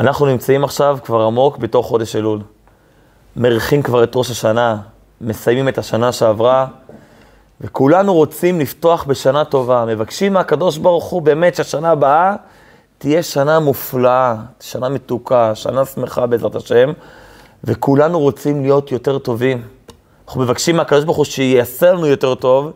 אנחנו 0.00 0.26
נמצאים 0.26 0.64
עכשיו 0.64 0.98
כבר 1.04 1.22
עמוק 1.22 1.58
בתוך 1.58 1.86
חודש 1.86 2.16
אלול. 2.16 2.40
מריחים 3.36 3.82
כבר 3.82 4.04
את 4.04 4.12
ראש 4.16 4.30
השנה, 4.30 4.76
מסיימים 5.20 5.68
את 5.68 5.78
השנה 5.78 6.12
שעברה, 6.12 6.66
וכולנו 7.60 8.14
רוצים 8.14 8.60
לפתוח 8.60 9.04
בשנה 9.04 9.44
טובה. 9.44 9.84
מבקשים 9.88 10.32
מהקדוש 10.32 10.78
ברוך 10.78 11.04
הוא 11.04 11.22
באמת 11.22 11.54
שהשנה 11.54 11.90
הבאה 11.90 12.34
תהיה 12.98 13.22
שנה 13.22 13.60
מופלאה, 13.60 14.34
שנה 14.60 14.88
מתוקה, 14.88 15.54
שנה 15.54 15.84
שמחה 15.84 16.26
בעזרת 16.26 16.54
השם, 16.54 16.92
וכולנו 17.64 18.20
רוצים 18.20 18.62
להיות 18.62 18.92
יותר 18.92 19.18
טובים. 19.18 19.62
אנחנו 20.26 20.40
מבקשים 20.40 20.76
מהקדוש 20.76 21.04
ברוך 21.04 21.16
הוא 21.16 21.24
שיעשה 21.24 21.92
לנו 21.92 22.06
יותר 22.06 22.34
טוב, 22.34 22.72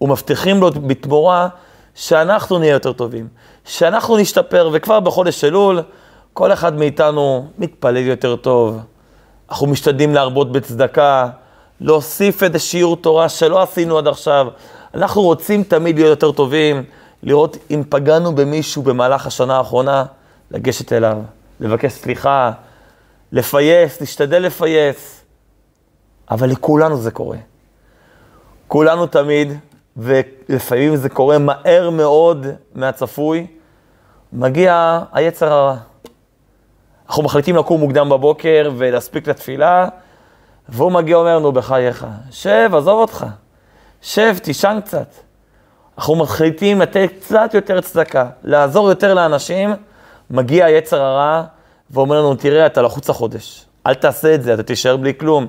ומבטיחים 0.00 0.60
לו 0.60 0.70
בתמורה 0.70 1.48
שאנחנו 1.94 2.58
נהיה 2.58 2.72
יותר 2.72 2.92
טובים, 2.92 3.28
שאנחנו 3.64 4.16
נשתפר, 4.16 4.70
וכבר 4.72 5.00
בחודש 5.00 5.44
אלול, 5.44 5.80
כל 6.38 6.52
אחד 6.52 6.74
מאיתנו 6.74 7.48
מתפלל 7.58 8.06
יותר 8.06 8.36
טוב. 8.36 8.80
אנחנו 9.50 9.66
משתדלים 9.66 10.14
להרבות 10.14 10.52
בצדקה, 10.52 11.28
להוסיף 11.80 12.42
איזה 12.42 12.58
שיעור 12.58 12.96
תורה 12.96 13.28
שלא 13.28 13.62
עשינו 13.62 13.98
עד 13.98 14.08
עכשיו. 14.08 14.46
אנחנו 14.94 15.22
רוצים 15.22 15.62
תמיד 15.62 15.96
להיות 15.96 16.10
יותר 16.10 16.32
טובים, 16.32 16.84
לראות 17.22 17.56
אם 17.70 17.82
פגענו 17.88 18.34
במישהו 18.34 18.82
במהלך 18.82 19.26
השנה 19.26 19.56
האחרונה, 19.56 20.04
לגשת 20.50 20.92
אליו, 20.92 21.18
לבקש 21.60 21.92
סליחה, 21.92 22.52
לפייס, 23.32 24.00
להשתדל 24.00 24.38
לפייס. 24.38 25.20
אבל 26.30 26.50
לכולנו 26.50 26.96
זה 26.96 27.10
קורה. 27.10 27.38
כולנו 28.68 29.06
תמיד, 29.06 29.52
ולפעמים 29.96 30.96
זה 30.96 31.08
קורה 31.08 31.38
מהר 31.38 31.90
מאוד 31.90 32.46
מהצפוי, 32.74 33.46
מגיע 34.32 35.00
היצר 35.12 35.52
הרע. 35.52 35.87
אנחנו 37.08 37.22
מחליטים 37.22 37.56
לקום 37.56 37.80
מוקדם 37.80 38.08
בבוקר 38.08 38.70
ולהספיק 38.76 39.28
לתפילה, 39.28 39.88
והוא 40.68 40.92
מגיע 40.92 41.18
ואומר, 41.18 41.38
נו, 41.38 41.52
בחייך, 41.52 42.06
שב, 42.30 42.70
עזוב 42.74 43.00
אותך, 43.00 43.26
שב, 44.02 44.38
תישן 44.42 44.78
קצת. 44.84 45.06
אנחנו 45.98 46.16
מחליטים 46.16 46.80
לתת 46.80 47.10
קצת 47.20 47.50
יותר 47.54 47.80
צדקה, 47.80 48.26
לעזור 48.44 48.88
יותר 48.88 49.14
לאנשים, 49.14 49.74
מגיע 50.30 50.64
היצר 50.64 51.02
הרע 51.02 51.42
ואומר 51.90 52.18
לנו, 52.18 52.34
תראה, 52.34 52.66
אתה 52.66 52.82
לחוץ 52.82 53.10
החודש, 53.10 53.66
אל 53.86 53.94
תעשה 53.94 54.34
את 54.34 54.42
זה, 54.42 54.54
אתה 54.54 54.62
תישאר 54.62 54.96
בלי 54.96 55.14
כלום. 55.18 55.46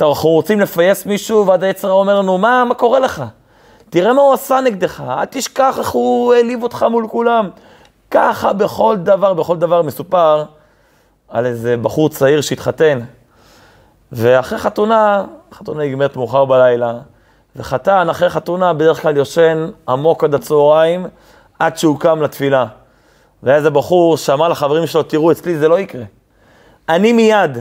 אנחנו 0.00 0.28
רוצים 0.28 0.60
לפייס 0.60 1.06
מישהו, 1.06 1.46
ואז 1.46 1.62
היצר 1.62 1.88
הרע 1.88 1.96
אומר 1.96 2.18
לנו, 2.18 2.38
מה, 2.38 2.64
מה 2.64 2.74
קורה 2.74 2.98
לך? 2.98 3.24
תראה 3.90 4.12
מה 4.12 4.22
הוא 4.22 4.32
עשה 4.32 4.60
נגדך, 4.60 5.02
אל 5.08 5.24
תשכח 5.24 5.74
איך 5.78 5.88
הוא 5.88 6.34
העליב 6.34 6.62
אותך 6.62 6.86
מול 6.90 7.08
כולם. 7.08 7.50
ככה 8.10 8.52
בכל 8.52 8.96
דבר, 8.96 9.34
בכל 9.34 9.56
דבר 9.56 9.82
מסופר 9.82 10.44
על 11.30 11.46
איזה 11.46 11.76
בחור 11.76 12.08
צעיר 12.08 12.40
שהתחתן. 12.40 13.00
ואחרי 14.12 14.58
חתונה, 14.58 15.24
חתונה 15.52 15.84
נגמרת 15.84 16.16
מאוחר 16.16 16.44
בלילה, 16.44 16.94
וחתן 17.56 18.10
אחרי 18.10 18.30
חתונה 18.30 18.72
בדרך 18.72 19.02
כלל 19.02 19.16
יושן 19.16 19.70
עמוק 19.88 20.24
עד 20.24 20.34
הצהריים, 20.34 21.06
עד 21.58 21.76
שהוא 21.76 22.00
קם 22.00 22.22
לתפילה. 22.22 22.66
והיה 23.42 23.56
איזה 23.56 23.70
בחור 23.70 24.16
שאמר 24.16 24.48
לחברים 24.48 24.86
שלו, 24.86 25.02
תראו, 25.02 25.32
אצלי 25.32 25.58
זה 25.58 25.68
לא 25.68 25.78
יקרה. 25.78 26.04
אני 26.88 27.12
מיד, 27.12 27.58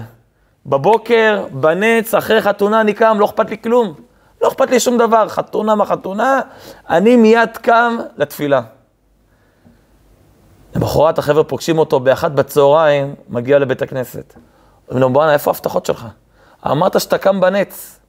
בבוקר, 0.66 1.46
בנץ, 1.52 2.14
אחרי 2.14 2.42
חתונה 2.42 2.82
אני 2.82 2.94
קם, 2.94 3.18
לא 3.20 3.26
אכפת 3.26 3.50
לי 3.50 3.58
כלום. 3.58 3.94
לא 4.42 4.48
אכפת 4.48 4.70
לי 4.70 4.80
שום 4.80 4.98
דבר, 4.98 5.30
חתונה 5.30 5.76
מה 5.76 5.86
חתונה, 5.86 6.42
אני 6.90 7.16
מיד 7.16 7.58
קם 7.62 7.98
לתפילה. 8.18 8.62
למחרת 10.76 11.18
החבר'ה 11.18 11.44
פוגשים 11.44 11.80
אותו 11.80 12.00
באחת 12.00 12.32
בצהריים, 12.32 13.16
מגיע 13.30 13.60
לבית 13.60 13.82
הכנסת. 13.82 14.36
אומרים 14.88 15.02
לו, 15.02 15.10
בואנה, 15.10 15.34
איפה 15.34 15.52
ההבטחות 15.52 15.86
שלך? 15.86 16.06
אמרת 16.66 17.00
שאתה 17.00 17.18
קם 17.18 17.42
בנץ. 17.42 18.00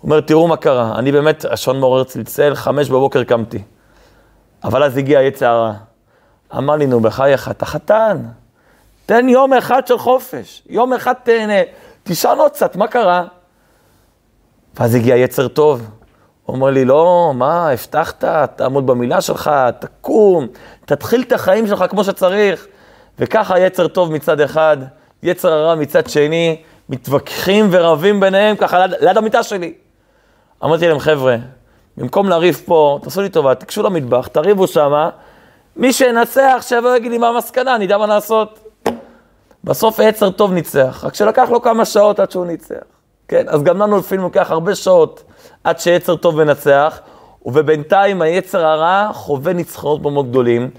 הוא 0.00 0.10
אומר, 0.10 0.20
תראו 0.20 0.48
מה 0.48 0.56
קרה, 0.56 0.98
אני 0.98 1.12
באמת, 1.12 1.44
השעון 1.44 1.80
מעורר 1.80 2.04
צלצל, 2.04 2.54
חמש 2.54 2.88
בבוקר 2.88 3.24
קמתי. 3.24 3.62
אבל 4.64 4.82
אז 4.82 4.96
הגיע 4.96 5.20
עץ 5.20 5.42
הרע. 5.42 5.72
אמר 6.56 6.76
לי, 6.76 6.86
נו, 6.86 7.00
בחייך, 7.00 7.50
אתה 7.50 7.66
חתן, 7.66 8.22
תן 9.06 9.28
יום 9.28 9.52
אחד 9.52 9.86
של 9.86 9.98
חופש, 9.98 10.62
יום 10.68 10.92
אחד 10.92 11.12
תהנה, 11.22 11.62
תישן 12.02 12.36
עוד 12.38 12.50
קצת, 12.50 12.76
מה 12.76 12.88
קרה? 12.88 13.24
ואז 14.74 14.94
הגיע 14.94 15.16
יצר 15.16 15.48
טוב. 15.48 15.90
הוא 16.46 16.56
אומר 16.56 16.70
לי, 16.70 16.84
לא, 16.84 17.32
מה, 17.34 17.70
הבטחת, 17.70 18.24
תעמוד 18.56 18.86
במילה 18.86 19.20
שלך, 19.20 19.50
תקום, 19.78 20.46
תתחיל 20.84 21.22
את 21.22 21.32
החיים 21.32 21.66
שלך 21.66 21.84
כמו 21.88 22.04
שצריך. 22.04 22.66
וככה 23.18 23.58
יצר 23.58 23.88
טוב 23.88 24.12
מצד 24.12 24.40
אחד, 24.40 24.76
יצר 25.22 25.52
הרע 25.52 25.74
מצד 25.74 26.06
שני, 26.10 26.62
מתווכחים 26.88 27.68
ורבים 27.70 28.20
ביניהם 28.20 28.56
ככה 28.56 28.86
ליד, 28.86 28.94
ליד 29.00 29.16
המיטה 29.16 29.42
שלי. 29.42 29.72
אמרתי 30.64 30.88
להם, 30.88 30.98
חבר'ה, 30.98 31.36
במקום 31.96 32.28
לריב 32.28 32.62
פה, 32.64 32.98
תעשו 33.02 33.22
לי 33.22 33.28
טובה, 33.28 33.54
תיגשו 33.54 33.82
למטבח, 33.82 34.26
תריבו 34.26 34.66
שמה, 34.66 35.10
מי 35.76 35.92
שינצח, 35.92 36.64
שיבוא 36.66 36.96
יגיד 36.96 37.12
לי 37.12 37.18
מה 37.18 37.28
המסקנה, 37.28 37.76
אני 37.76 37.84
יודע 37.84 37.98
מה 37.98 38.06
לעשות. 38.06 38.60
בסוף 39.64 39.98
יצר 39.98 40.30
טוב 40.30 40.52
ניצח, 40.52 41.04
רק 41.06 41.14
שלקח 41.14 41.48
לו 41.50 41.62
כמה 41.62 41.84
שעות 41.84 42.20
עד 42.20 42.30
שהוא 42.30 42.46
ניצח. 42.46 42.93
כן, 43.28 43.48
אז 43.48 43.62
גם 43.62 43.78
לנו 43.78 43.98
לפעמים 43.98 44.24
לוקח 44.24 44.50
הרבה 44.50 44.74
שעות 44.74 45.22
עד 45.64 45.78
שיצר 45.78 46.16
טוב 46.16 46.44
מנצח, 46.44 47.00
ובינתיים 47.46 48.22
היצר 48.22 48.66
הרע 48.66 49.10
חווה 49.12 49.52
ניצחונות 49.52 50.02
מאוד 50.02 50.28
גדולים, 50.28 50.70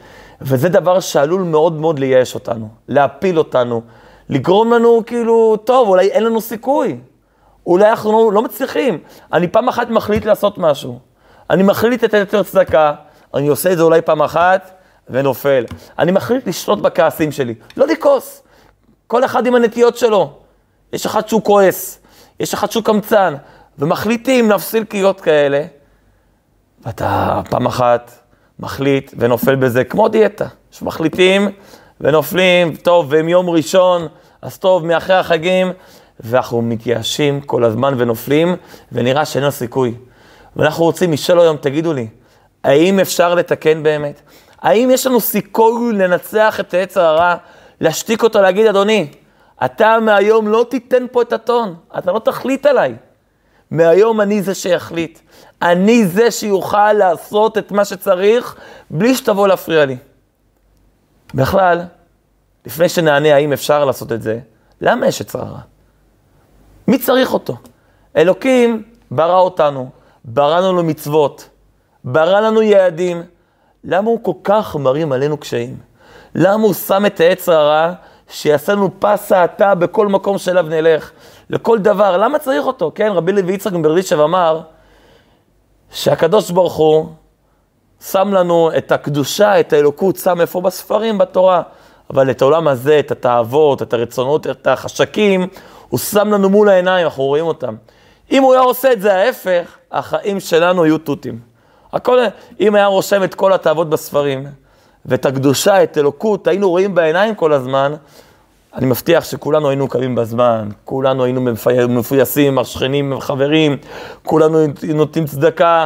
וזה 0.42 0.70
דבר 0.70 1.00
שעלול 1.00 1.42
מאוד 1.42 1.74
מאוד 1.74 2.00
לייאש 2.00 2.36
אותנו, 2.36 2.70
להפיל 2.88 3.38
אותנו, 3.38 3.82
לגרום 4.30 4.74
לנו 4.74 5.02
כאילו, 5.06 5.58
טוב, 5.64 5.90
אולי 5.90 6.08
אין 6.08 6.24
לנו 6.24 6.42
סיכוי, 6.42 7.00
אולי 7.68 7.90
אנחנו 7.90 8.12
לא, 8.12 8.34
לא 8.34 8.42
מצליחים. 8.42 9.00
אני 9.34 9.48
פעם 9.48 9.68
אחת 9.68 9.90
מחליט 9.90 10.26
לעשות 10.26 10.58
משהו, 10.58 11.00
אני 11.50 11.64
מחליט 11.64 12.04
לתת 12.04 12.14
יותר 12.14 12.44
צדקה, 12.44 12.94
אני 13.34 13.48
עושה 13.48 13.72
את 13.72 13.78
זה 13.78 13.84
אולי 13.84 14.02
פעם 14.02 14.22
אחת 14.22 14.72
ונופל. 15.10 15.66
אני 16.00 16.12
מחליט 16.12 16.48
לשלוט 16.48 16.80
בכעסים 16.80 17.32
שלי, 17.32 17.54
לא 17.78 17.88
לכעוס, 17.88 18.44
כל 19.08 19.26
אחד 19.26 19.48
עם 19.48 19.56
הנטיות 19.56 19.98
שלו. 19.98 20.34
יש 20.94 21.06
אחד 21.06 21.28
שהוא 21.28 21.42
כועס, 21.42 22.00
יש 22.40 22.54
אחד 22.54 22.72
שהוא 22.72 22.84
קמצן, 22.84 23.36
ומחליטים 23.80 24.50
להפסיל 24.50 24.84
קריאות 24.84 25.22
כאלה, 25.22 25.64
ואתה 26.86 27.42
פעם 27.50 27.66
אחת 27.66 28.12
מחליט 28.60 29.14
ונופל 29.18 29.56
בזה 29.56 29.84
כמו 29.84 30.08
דיאטה, 30.08 30.46
שמחליטים 30.72 31.50
ונופלים, 32.02 32.76
טוב, 32.76 33.06
והם 33.10 33.30
יום 33.30 33.50
ראשון, 33.50 34.08
אז 34.42 34.58
טוב, 34.58 34.86
מאחרי 34.86 35.16
החגים, 35.16 35.72
ואנחנו 36.20 36.62
מתייאשים 36.62 37.42
כל 37.42 37.64
הזמן 37.64 37.94
ונופלים, 37.98 38.56
ונראה 38.92 39.26
שאין 39.26 39.44
לנו 39.44 39.52
סיכוי. 39.52 39.96
ואנחנו 40.56 40.84
רוצים 40.84 41.12
משל 41.12 41.40
היום, 41.40 41.58
תגידו 41.58 41.94
לי, 41.94 42.08
האם 42.64 43.00
אפשר 43.00 43.36
לתקן 43.36 43.84
באמת? 43.84 44.22
האם 44.62 44.90
יש 44.92 45.08
לנו 45.08 45.20
סיכוי 45.20 45.94
לנצח 45.94 46.60
את 46.60 46.74
העץ 46.74 46.98
הרע, 46.98 47.36
להשתיק 47.82 48.24
אותו, 48.24 48.42
להגיד, 48.42 48.66
אדוני, 48.68 49.08
אתה 49.66 50.00
מהיום 50.02 50.48
לא 50.48 50.66
תיתן 50.70 51.06
פה 51.12 51.22
את 51.22 51.34
הטון, 51.34 51.76
אתה 51.98 52.12
לא 52.12 52.20
תחליט 52.20 52.66
עליי. 52.66 52.96
מהיום 53.72 54.22
אני 54.22 54.42
זה 54.42 54.56
שיחליט. 54.56 55.20
אני 55.62 56.06
זה 56.06 56.32
שיוכל 56.32 56.94
לעשות 56.94 57.58
את 57.58 57.72
מה 57.72 57.86
שצריך, 57.86 58.56
בלי 58.90 59.16
שתבוא 59.16 59.48
להפריע 59.48 59.86
לי. 59.86 59.98
בכלל, 61.34 61.82
לפני 62.66 62.90
שנענה 62.90 63.36
האם 63.36 63.54
אפשר 63.54 63.86
לעשות 63.86 64.12
את 64.12 64.22
זה, 64.22 64.40
למה 64.82 65.08
יש 65.08 65.22
יצר 65.22 65.40
הרע? 65.40 65.60
מי 66.88 67.00
צריך 67.00 67.34
אותו? 67.34 67.58
אלוקים 68.18 68.84
ברא 69.12 69.40
אותנו, 69.40 69.90
ברא 70.26 70.60
לנו 70.60 70.84
מצוות, 70.84 71.50
ברא 72.04 72.40
לנו 72.40 72.62
יעדים. 72.62 73.24
למה 73.84 74.10
הוא 74.10 74.24
כל 74.24 74.32
כך 74.44 74.76
מרים 74.76 75.12
עלינו 75.12 75.38
קשיים? 75.38 75.78
למה 76.36 76.64
הוא 76.64 76.74
שם 76.74 77.06
את 77.06 77.20
העץ 77.20 77.50
הרע 77.50 77.94
שיעשה 78.30 78.74
לנו 78.74 78.90
פס 79.00 79.32
האטה 79.32 79.76
בכל 79.76 80.08
מקום 80.08 80.38
שאליו 80.38 80.66
נלך, 80.70 81.12
לכל 81.50 81.80
דבר. 81.80 82.18
למה 82.18 82.40
צריך 82.40 82.66
אותו? 82.66 82.92
כן, 82.96 83.12
רבי 83.12 83.32
לוי 83.32 83.54
יצחק 83.54 83.74
מברדישב 83.74 84.20
אמר 84.20 84.62
שהקדוש 85.92 86.52
ברוך 86.52 86.76
הוא 86.76 87.06
שם 88.02 88.34
לנו 88.34 88.70
את 88.78 88.92
הקדושה, 88.92 89.60
את 89.60 89.74
האלוקות, 89.74 90.16
שם 90.16 90.42
איפה? 90.42 90.62
בספרים, 90.62 91.18
בתורה. 91.18 91.62
אבל 92.10 92.32
את 92.32 92.42
העולם 92.42 92.68
הזה, 92.68 93.00
את 93.00 93.12
התאוות, 93.12 93.82
את 93.82 93.94
הרצונות, 93.94 94.48
את 94.48 94.68
החשקים, 94.68 95.48
הוא 95.90 96.00
שם 96.00 96.32
לנו 96.32 96.50
מול 96.50 96.70
העיניים, 96.70 97.06
אנחנו 97.06 97.24
רואים 97.24 97.46
אותם. 97.46 97.76
אם 98.32 98.44
הוא 98.44 98.54
היה 98.54 98.62
עושה 98.62 98.94
את 98.94 99.02
זה 99.02 99.16
ההפך, 99.16 99.78
החיים 99.92 100.40
שלנו 100.40 100.86
יהיו 100.86 100.98
תותים. 100.98 101.40
הכל, 101.94 102.20
אם 102.60 102.76
היה 102.76 102.86
רושם 102.86 103.24
את 103.24 103.36
כל 103.36 103.54
התאוות 103.54 103.90
בספרים, 103.90 104.48
ואת 105.06 105.26
הקדושה, 105.26 105.84
את 105.84 105.98
אלוקות, 105.98 106.48
היינו 106.48 106.70
רואים 106.70 106.96
בעיניים 106.96 107.36
כל 107.36 107.54
הזמן, 107.54 107.94
אני 108.76 108.86
מבטיח 108.86 109.24
שכולנו 109.24 109.70
היינו 109.70 109.88
קמים 109.88 110.16
בזמן, 110.16 110.70
כולנו 110.86 111.24
היינו 111.24 111.42
מפויסים 111.90 112.60
השכנים, 112.60 113.20
חברים, 113.20 113.78
כולנו 114.24 114.58
נותנים 114.94 115.26
צדקה, 115.26 115.86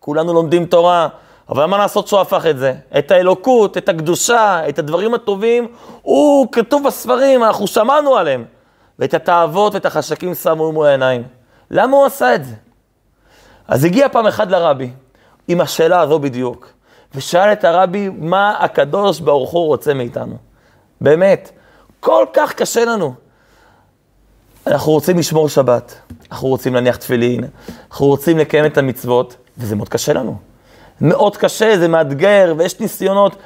כולנו 0.00 0.32
לומדים 0.32 0.66
תורה, 0.66 1.08
אבל 1.48 1.64
מה 1.64 1.78
לעשות 1.78 2.08
שהוא 2.08 2.20
הפך 2.20 2.46
את 2.46 2.58
זה? 2.58 2.74
את 2.98 3.10
האלוקות, 3.10 3.76
את 3.78 3.88
הקדושה, 3.88 4.68
את 4.68 4.78
הדברים 4.78 5.14
הטובים, 5.14 5.66
הוא 6.02 6.48
כתוב 6.52 6.86
בספרים, 6.86 7.44
אנחנו 7.44 7.66
שמענו 7.66 8.16
עליהם. 8.16 8.44
ואת 8.98 9.14
התאוות 9.14 9.74
ואת 9.74 9.86
החשקים 9.86 10.34
שמו 10.34 10.72
מול 10.72 10.86
העיניים. 10.86 11.22
למה 11.70 11.96
הוא 11.96 12.06
עשה 12.06 12.34
את 12.34 12.44
זה? 12.44 12.54
אז 13.68 13.84
הגיע 13.84 14.08
פעם 14.08 14.26
אחד 14.26 14.50
לרבי, 14.50 14.90
עם 15.48 15.60
השאלה 15.60 16.00
הזו 16.00 16.18
בדיוק, 16.18 16.68
ושאל 17.16 17.52
את 17.52 17.64
הרבי, 17.64 18.08
מה 18.08 18.56
הקדוש 18.58 19.20
ברוך 19.20 19.50
הוא 19.50 19.66
רוצה 19.66 19.94
מאיתנו? 19.94 20.36
באמת, 21.00 21.50
כל 22.00 22.26
כך 22.32 22.54
קשה 22.54 22.84
לנו. 22.84 23.14
אנחנו 24.66 24.92
רוצים 24.92 25.18
לשמור 25.18 25.48
שבת, 25.48 25.94
אנחנו 26.30 26.48
רוצים 26.48 26.74
להניח 26.74 26.96
תפילין, 26.96 27.44
אנחנו 27.90 28.06
רוצים 28.06 28.38
לקיים 28.38 28.66
את 28.66 28.78
המצוות, 28.78 29.36
וזה 29.58 29.76
מאוד 29.76 29.88
קשה 29.88 30.12
לנו. 30.12 30.36
מאוד 31.00 31.36
קשה, 31.36 31.78
זה 31.78 31.88
מאתגר, 31.88 32.54
ויש 32.58 32.80
ניסיונות. 32.80 33.36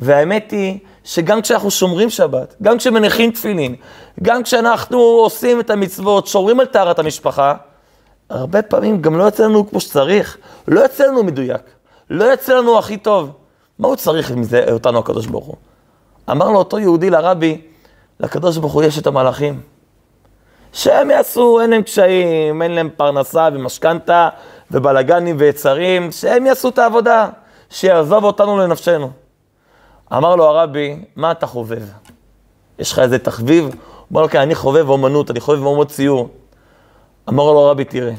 והאמת 0.00 0.50
היא 0.50 0.78
שגם 1.04 1.42
כשאנחנו 1.42 1.70
שומרים 1.70 2.10
שבת, 2.10 2.54
גם 2.62 2.78
כשמניחים 2.78 3.30
תפילין, 3.30 3.74
גם 4.22 4.42
כשאנחנו 4.42 4.98
עושים 4.98 5.60
את 5.60 5.70
המצוות, 5.70 6.26
שומרים 6.26 6.60
על 6.60 6.66
טהרת 6.66 6.98
המשפחה, 6.98 7.54
הרבה 8.30 8.62
פעמים 8.62 9.02
גם 9.02 9.18
לא 9.18 9.24
יוצא 9.24 9.44
לנו 9.44 9.70
כמו 9.70 9.80
שצריך, 9.80 10.36
לא 10.68 10.80
יוצא 10.80 11.06
לנו 11.06 11.22
מדויק, 11.24 11.60
לא 12.10 12.24
יוצא 12.24 12.54
לנו 12.54 12.78
הכי 12.78 12.96
טוב. 12.96 13.30
מה 13.78 13.88
הוא 13.88 13.96
צריך 13.96 14.30
עם 14.30 14.42
זה, 14.42 14.64
אותנו 14.72 14.98
הקדוש 14.98 15.26
ברוך 15.26 15.44
הוא? 15.44 15.56
אמר 16.30 16.50
לו 16.50 16.58
אותו 16.58 16.78
יהודי 16.78 17.10
לרבי, 17.10 17.60
לקדוש 18.20 18.56
ברוך 18.56 18.72
הוא 18.72 18.82
יש 18.82 18.98
את 18.98 19.06
המלאכים. 19.06 19.60
שהם 20.72 21.10
יעשו, 21.10 21.60
אין 21.60 21.70
להם 21.70 21.82
קשיים, 21.82 22.62
אין 22.62 22.70
להם 22.70 22.90
פרנסה 22.96 23.48
ומשכנתה 23.52 24.28
ובלאגנים 24.70 25.36
ויצרים, 25.38 26.12
שהם 26.12 26.46
יעשו 26.46 26.68
את 26.68 26.78
העבודה, 26.78 27.28
שיעזוב 27.70 28.24
אותנו 28.24 28.58
לנפשנו. 28.58 29.10
אמר 30.12 30.36
לו 30.36 30.44
הרבי, 30.44 31.04
מה 31.16 31.30
אתה 31.30 31.46
חובב? 31.46 31.82
יש 32.78 32.92
לך 32.92 32.98
איזה 32.98 33.18
תחביב? 33.18 33.64
הוא 33.64 33.72
אמר 34.12 34.22
לו, 34.22 34.28
כן, 34.28 34.40
אני 34.40 34.54
חובב 34.54 34.88
אומנות, 34.88 35.30
אני 35.30 35.40
חובב 35.40 35.64
אומנות 35.64 35.88
ציור. 35.88 36.28
אמר 37.28 37.52
לו 37.52 37.60
הרבי, 37.60 37.84
תראה, 37.84 38.12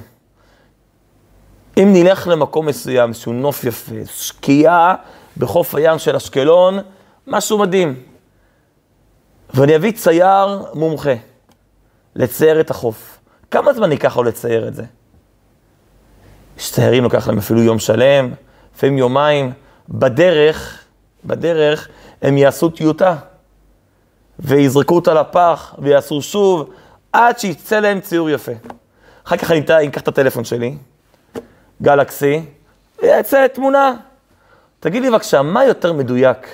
אם 1.77 1.93
נלך 1.93 2.27
למקום 2.27 2.65
מסוים 2.65 3.13
שהוא 3.13 3.33
נוף 3.33 3.63
יפה, 3.63 3.95
שקיעה 4.05 4.95
בחוף 5.37 5.75
הים 5.75 5.99
של 5.99 6.15
אשקלון, 6.15 6.79
משהו 7.27 7.57
מדהים. 7.57 8.03
ואני 9.53 9.75
אביא 9.75 9.91
צייר 9.91 10.65
מומחה 10.73 11.13
לצייר 12.15 12.59
את 12.59 12.69
החוף. 12.69 13.19
כמה 13.51 13.73
זמן 13.73 13.91
ייקח 13.91 14.17
לו 14.17 14.23
לצייר 14.23 14.67
את 14.67 14.75
זה? 14.75 14.83
יש 16.57 16.71
ציירים, 16.71 17.03
לוקח 17.03 17.27
להם 17.27 17.37
אפילו 17.37 17.61
יום 17.61 17.79
שלם, 17.79 18.33
לפעמים 18.75 18.97
יומיים. 18.97 19.51
בדרך, 19.89 20.83
בדרך 21.25 21.87
הם 22.21 22.37
יעשו 22.37 22.69
טיוטה, 22.69 23.15
ויזרקו 24.39 24.95
אותה 24.95 25.13
לפח, 25.13 25.75
ויעשו 25.79 26.21
שוב, 26.21 26.69
עד 27.13 27.39
שיצא 27.39 27.79
להם 27.79 27.99
ציור 27.99 28.29
יפה. 28.29 28.51
אחר 29.23 29.37
כך 29.37 29.51
אני 29.51 29.87
אקח 29.87 30.01
את 30.01 30.07
הטלפון 30.07 30.43
שלי, 30.43 30.77
גלקסי, 31.81 32.45
ויצא 33.03 33.47
תמונה. 33.47 33.93
תגיד 34.79 35.01
לי 35.01 35.09
בבקשה, 35.09 35.41
מה 35.41 35.65
יותר 35.65 35.93
מדויק? 35.93 36.47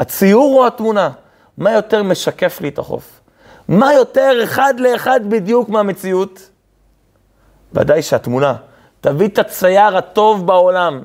הציור 0.00 0.58
או 0.58 0.66
התמונה? 0.66 1.10
מה 1.58 1.72
יותר 1.72 2.02
משקף 2.02 2.60
לי 2.60 2.68
את 2.68 2.78
החוף? 2.78 3.20
מה 3.68 3.94
יותר 3.94 4.44
אחד 4.44 4.74
לאחד 4.78 5.20
בדיוק 5.28 5.68
מהמציאות? 5.68 6.50
ודאי 7.72 8.02
שהתמונה. 8.02 8.54
תביא 9.00 9.28
את 9.28 9.38
הצייר 9.38 9.96
הטוב 9.96 10.46
בעולם, 10.46 11.02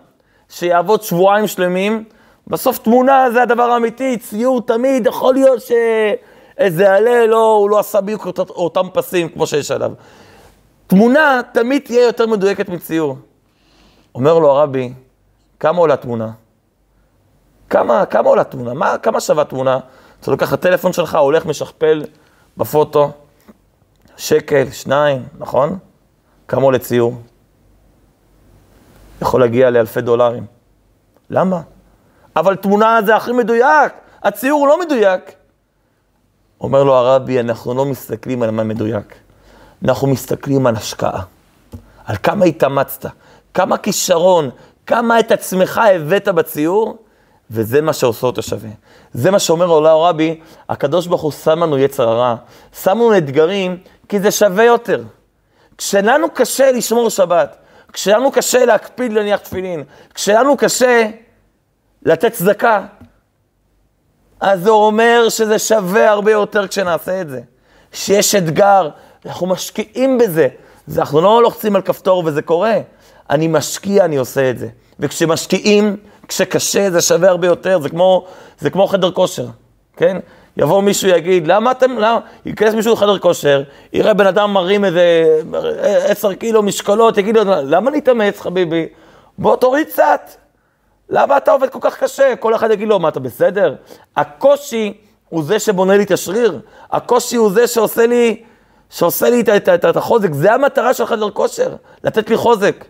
שיעבוד 0.50 1.04
שבועיים 1.04 1.48
שלמים, 1.48 2.04
בסוף 2.48 2.78
תמונה 2.78 3.26
זה 3.34 3.42
הדבר 3.42 3.64
האמיתי, 3.64 4.18
ציור 4.18 4.62
תמיד, 4.62 5.06
יכול 5.06 5.34
להיות 5.34 5.60
שאיזה 5.62 6.92
הלל, 6.92 7.26
לא, 7.26 7.52
הוא 7.52 7.70
לא 7.70 7.80
עשה 7.80 8.02
בדיוק 8.02 8.26
אות, 8.26 8.40
אותם 8.40 8.88
פסים 8.94 9.30
כמו 9.30 9.48
שיש 9.48 9.72
עליו. 9.72 9.92
תמונה 10.88 11.42
תמיד 11.54 11.82
תהיה 11.86 12.04
יותר 12.04 12.28
מדויקת 12.28 12.70
מציור. 12.70 13.18
אומר 14.16 14.40
לו 14.40 14.52
הרבי, 14.52 14.94
כמה 15.60 15.80
עולה 15.80 15.98
תמונה? 15.98 16.32
כמה, 17.70 18.06
כמה 18.06 18.30
עולה 18.30 18.44
תמונה? 18.44 18.74
מה, 18.74 18.98
כמה 18.98 19.20
שווה 19.20 19.46
תמונה? 19.46 19.80
אתה 20.22 20.32
לוקח 20.32 20.48
את 20.48 20.54
הטלפון 20.54 20.94
שלך, 20.94 21.16
הולך 21.16 21.46
משכפל 21.46 22.04
בפוטו, 22.58 23.12
שקל, 24.18 24.72
שניים, 24.72 25.26
נכון? 25.38 25.78
כמה 26.48 26.62
עולה 26.62 26.80
ציור? 26.80 27.14
יכול 29.22 29.42
להגיע 29.42 29.70
לאלפי 29.70 30.02
דולרים. 30.02 30.46
למה? 31.30 31.62
אבל 32.36 32.56
תמונה 32.56 33.00
זה 33.06 33.16
הכי 33.16 33.32
מדויק, 33.32 33.94
הציור 34.24 34.60
הוא 34.60 34.68
לא 34.68 34.80
מדויק. 34.80 35.22
אומר 36.62 36.84
לו 36.84 36.94
הרבי, 36.94 37.40
אנחנו 37.40 37.74
לא 37.74 37.86
מסתכלים 37.86 38.44
על 38.44 38.52
מה 38.52 38.64
מדויק, 38.64 39.16
אנחנו 39.86 40.08
מסתכלים 40.08 40.68
על 40.68 40.76
השקעה, 40.76 41.24
על 42.06 42.16
כמה 42.24 42.46
התאמצת, 42.46 43.06
כמה 43.54 43.78
כישרון, 43.78 44.50
כמה 44.86 45.20
את 45.20 45.32
עצמך 45.32 45.82
הבאת 45.96 46.28
בציור, 46.28 46.98
וזה 47.52 47.82
מה 47.82 47.94
שעושה 47.94 48.28
אותו 48.28 48.42
שווה. 48.42 48.70
זה 49.14 49.32
מה 49.32 49.40
שאומר 49.40 49.66
עולה 49.66 49.92
הרבי, 49.92 50.40
הקדוש 50.70 51.08
ברוך 51.08 51.22
הוא 51.22 51.32
שם 51.32 51.64
לנו 51.64 51.78
יצר 51.78 52.10
הרע, 52.10 52.36
שם 52.84 52.92
לנו 52.92 53.18
אתגרים, 53.18 53.78
כי 54.10 54.20
זה 54.20 54.32
שווה 54.32 54.64
יותר. 54.64 55.04
כשלנו 55.78 56.30
קשה 56.34 56.72
לשמור 56.72 57.10
שבת, 57.10 57.58
כשלנו 57.94 58.32
קשה 58.32 58.66
להקפיד 58.66 59.14
להניח 59.14 59.40
תפילין, 59.40 59.84
כשלנו 60.14 60.58
קשה 60.58 61.10
לתת 62.06 62.32
צדקה, 62.32 62.86
אז 64.40 64.64
זה 64.64 64.70
אומר 64.70 65.30
שזה 65.30 65.60
שווה 65.60 66.10
הרבה 66.10 66.32
יותר 66.32 66.68
כשנעשה 66.68 67.22
את 67.22 67.30
זה. 67.30 67.42
שיש 67.92 68.36
אתגר, 68.36 68.90
אנחנו 69.26 69.48
משקיעים 69.48 70.18
בזה. 70.18 70.48
זה, 70.88 71.02
אנחנו 71.02 71.22
לא 71.22 71.44
לוחצים 71.44 71.76
על 71.76 71.82
כפתור 71.82 72.24
וזה 72.26 72.42
קורה. 72.42 72.78
אני 73.30 73.48
משקיע, 73.48 74.06
אני 74.06 74.16
עושה 74.16 74.50
את 74.50 74.58
זה. 74.58 74.68
וכשמשקיעים, 75.00 75.98
כשקשה, 76.28 76.92
זה 76.92 77.02
שווה 77.02 77.30
הרבה 77.30 77.48
יותר. 77.48 77.80
זה 77.82 77.90
כמו, 77.90 78.26
זה 78.60 78.70
כמו 78.70 78.88
חדר 78.88 79.12
כושר, 79.12 79.46
כן? 79.98 80.18
יבוא 80.58 80.82
מישהו, 80.82 81.10
יגיד, 81.10 81.48
למה 81.48 81.72
אתם, 81.72 81.92
למה? 81.92 82.20
ייכנס 82.46 82.74
מישהו 82.74 82.94
לחדר 82.94 83.20
כושר, 83.20 83.64
יראה 83.94 84.14
בן 84.14 84.28
אדם 84.28 84.54
מרים 84.54 84.86
איזה 84.86 85.26
עשר 85.82 86.34
קילו 86.34 86.64
משקולות, 86.64 87.18
יגיד 87.18 87.38
לו, 87.38 87.44
למה 87.46 87.92
להתאמץ, 87.92 88.40
חביבי? 88.40 88.88
בוא 89.38 89.56
תוריד 89.56 89.88
קצת. 89.88 90.30
למה 91.10 91.38
אתה 91.38 91.52
עובד 91.52 91.70
כל 91.70 91.80
כך 91.82 92.04
קשה? 92.04 92.36
כל 92.36 92.56
אחד 92.56 92.72
יגיד 92.72 92.88
לו, 92.88 93.00
מה, 93.00 93.10
אתה 93.10 93.20
בסדר? 93.20 93.76
הקושי 94.16 94.94
הוא 95.30 95.44
זה 95.44 95.60
שבונה 95.60 95.98
לי 95.98 96.04
את 96.04 96.12
השריר, 96.12 96.60
הקושי 96.92 97.36
הוא 97.36 97.52
זה 97.52 97.68
שעושה 97.68 98.08
לי, 98.08 98.44
שעושה 98.90 99.30
לי 99.30 99.42
את, 99.42 99.50
את, 99.50 99.70
את, 99.70 99.86
את 99.86 99.98
החוזק, 99.98 100.34
זה 100.34 100.54
המטרה 100.54 100.94
של 100.94 101.06
חדר 101.06 101.30
כושר, 101.30 101.76
לתת 102.04 102.30
לי 102.30 102.38
חוזק. 102.38 102.86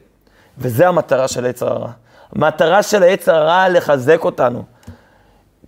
וזה 0.58 0.88
המטרה 0.88 1.28
של 1.28 1.46
עץ 1.46 1.64
הרע. 1.64 1.90
המטרה 2.36 2.84
של 2.84 3.04
העץ 3.04 3.30
הרע 3.30 3.70
לחזק 3.70 4.24
אותנו. 4.24 4.64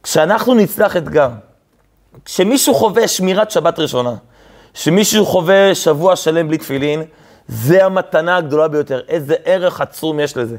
כשאנחנו 0.04 0.54
נצלח 0.54 0.98
אתגר, 0.98 1.30
כשמישהו 2.25 2.74
חווה 2.74 3.08
שמירת 3.08 3.51
שבת 3.51 3.80
ראשונה, 3.80 4.15
כשמישהו 4.74 5.25
חווה 5.25 5.75
שבוע 5.75 6.15
שלם 6.15 6.48
בלי 6.48 6.58
תפילין, 6.58 7.04
זה 7.48 7.86
המתנה 7.86 8.38
הגדולה 8.38 8.68
ביותר. 8.68 9.01
איזה 9.08 9.36
ערך 9.46 9.82
עצום 9.82 10.20
יש 10.20 10.38
לזה. 10.38 10.58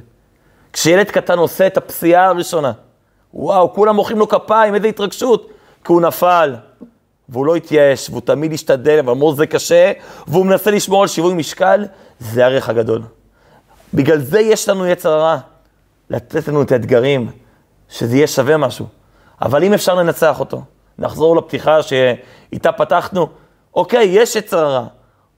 כשילד 0.72 1.10
קטן 1.10 1.38
עושה 1.38 1.66
את 1.66 1.76
הפסיעה 1.76 2.26
הראשונה, 2.26 2.72
וואו, 3.34 3.72
כולם 3.72 3.96
מוחאים 3.96 4.18
לו 4.18 4.28
כפיים, 4.28 4.74
איזה 4.74 4.86
התרגשות, 4.86 5.50
כי 5.84 5.92
הוא 5.92 6.00
נפל, 6.00 6.54
והוא 7.28 7.46
לא 7.46 7.56
התייאש, 7.56 8.10
והוא 8.10 8.20
תמיד 8.20 8.52
השתדל, 8.52 8.98
אבל 8.98 9.10
אמרו 9.10 9.34
זה 9.34 9.46
קשה, 9.46 9.92
והוא 10.26 10.46
מנסה 10.46 10.70
לשמור 10.70 11.02
על 11.02 11.08
שיווי 11.08 11.34
משקל, 11.34 11.84
זה 12.18 12.44
הערך 12.44 12.68
הגדול. 12.68 13.02
בגלל 13.96 14.18
זה 14.18 14.40
יש 14.40 14.68
לנו 14.68 14.86
יצר 14.86 15.10
הרע, 15.10 15.38
לתת 16.10 16.48
לנו 16.48 16.62
את 16.62 16.72
האתגרים, 16.72 17.30
שזה 17.88 18.16
יהיה 18.16 18.26
שווה 18.26 18.56
משהו. 18.56 18.86
אבל 19.42 19.64
אם 19.64 19.72
אפשר 19.72 19.94
לנצח 19.94 20.40
אותו, 20.40 20.62
נחזור 20.98 21.36
לפתיחה 21.36 21.82
שאיתה 21.82 22.72
פתחנו, 22.72 23.28
אוקיי, 23.74 24.04
יש 24.04 24.36
יצר 24.36 24.58
הרע, 24.58 24.86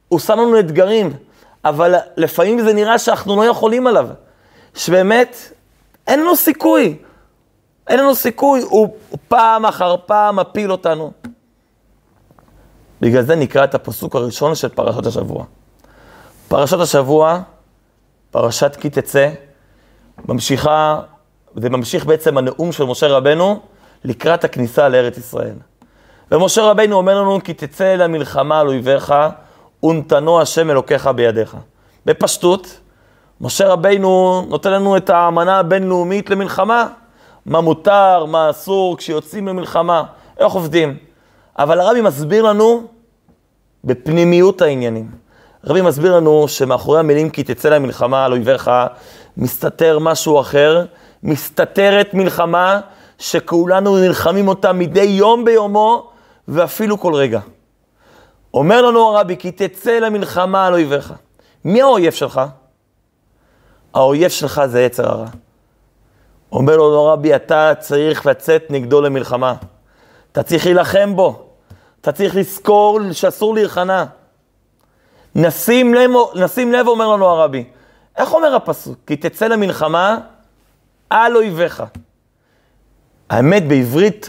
הוא 0.08 0.20
שם 0.20 0.32
לנו 0.32 0.58
אתגרים, 0.58 1.12
אבל 1.64 1.94
לפעמים 2.16 2.60
זה 2.60 2.72
נראה 2.72 2.98
שאנחנו 2.98 3.36
לא 3.36 3.44
יכולים 3.44 3.86
עליו. 3.86 4.08
שבאמת 4.74 5.36
אין 6.06 6.20
לנו 6.20 6.36
סיכוי. 6.36 6.98
אין 7.88 8.00
לנו 8.00 8.14
סיכוי, 8.14 8.62
הוא 8.62 8.88
פעם 9.28 9.66
אחר 9.66 9.96
פעם 10.06 10.36
מפיל 10.36 10.72
אותנו. 10.72 11.12
בגלל 13.00 13.22
זה 13.22 13.36
נקרא 13.36 13.64
את 13.64 13.74
הפסוק 13.74 14.16
הראשון 14.16 14.54
של 14.54 14.68
פרשת 14.68 15.06
השבוע. 15.06 15.44
פרשת 16.48 16.80
השבוע, 16.80 17.40
פרשת 18.30 18.76
כי 18.80 18.90
תצא, 18.90 19.28
ממשיכה, 20.28 21.00
זה 21.54 21.70
ממשיך 21.70 22.06
בעצם 22.06 22.38
הנאום 22.38 22.72
של 22.72 22.84
משה 22.84 23.06
רבנו 23.06 23.60
לקראת 24.04 24.44
הכניסה 24.44 24.88
לארץ 24.88 25.18
ישראל. 25.18 25.54
ומשה 26.32 26.62
רבנו 26.62 26.96
אומר 26.96 27.20
לנו, 27.20 27.38
כי 27.44 27.54
תצא 27.54 27.94
למלחמה 27.94 28.60
על 28.60 28.66
אויביך, 28.66 29.14
ונתנו 29.82 30.40
השם 30.40 30.70
אלוקיך 30.70 31.06
בידיך. 31.06 31.56
בפשטות, 32.06 32.80
משה 33.40 33.68
רבינו 33.68 34.42
נותן 34.48 34.72
לנו 34.72 34.96
את 34.96 35.10
האמנה 35.10 35.58
הבינלאומית 35.58 36.30
למלחמה. 36.30 36.88
מה 37.46 37.60
מותר, 37.60 38.24
מה 38.24 38.50
אסור, 38.50 38.96
כשיוצאים 38.96 39.48
למלחמה, 39.48 40.02
איך 40.38 40.52
עובדים. 40.52 40.96
אבל 41.58 41.80
הרבי 41.80 42.00
מסביר 42.00 42.42
לנו 42.42 42.86
בפנימיות 43.84 44.62
העניינים. 44.62 45.10
הרבי 45.64 45.82
מסביר 45.82 46.16
לנו 46.16 46.48
שמאחורי 46.48 46.98
המילים 46.98 47.30
כי 47.30 47.44
תצא 47.44 47.68
למלחמה 47.68 48.24
על 48.24 48.32
אויביך, 48.32 48.70
מסתתר 49.36 49.98
משהו 49.98 50.40
אחר, 50.40 50.84
מסתתרת 51.22 52.14
מלחמה 52.14 52.80
שכולנו 53.18 53.98
נלחמים 53.98 54.48
אותה 54.48 54.72
מדי 54.72 55.00
יום 55.00 55.44
ביומו 55.44 56.10
ואפילו 56.48 57.00
כל 57.00 57.14
רגע. 57.14 57.40
אומר 58.54 58.82
לנו 58.82 59.00
הרבי, 59.00 59.36
כי 59.36 59.52
תצא 59.52 59.98
למלחמה 59.98 60.66
על 60.66 60.72
אויביך. 60.72 61.14
מי 61.64 61.82
האויב 61.82 62.12
שלך? 62.12 62.40
האויב 63.94 64.30
שלך 64.30 64.62
זה 64.66 64.82
יצר 64.82 65.10
הרע. 65.10 65.26
אומר 66.52 66.76
לו 66.76 66.90
לא 66.90 67.12
רבי, 67.12 67.36
אתה 67.36 67.72
צריך 67.78 68.26
לצאת 68.26 68.64
נגדו 68.70 69.00
למלחמה. 69.00 69.54
אתה 70.32 70.42
צריך 70.42 70.66
להילחם 70.66 71.16
בו. 71.16 71.46
אתה 72.00 72.12
צריך 72.12 72.36
לזכור 72.36 73.00
שאסור 73.12 73.54
להיכנע. 73.54 74.04
נשים 75.38 75.94
לב, 75.94 76.10
נשים 76.34 76.72
לב, 76.72 76.88
אומר 76.88 77.08
לנו 77.08 77.26
הרבי. 77.26 77.64
איך 78.16 78.32
אומר 78.32 78.54
הפסוק? 78.54 78.98
כי 79.06 79.16
תצא 79.16 79.46
למלחמה 79.46 80.18
על 81.10 81.36
אויביך. 81.36 81.82
האמת, 83.30 83.68
בעברית 83.68 84.28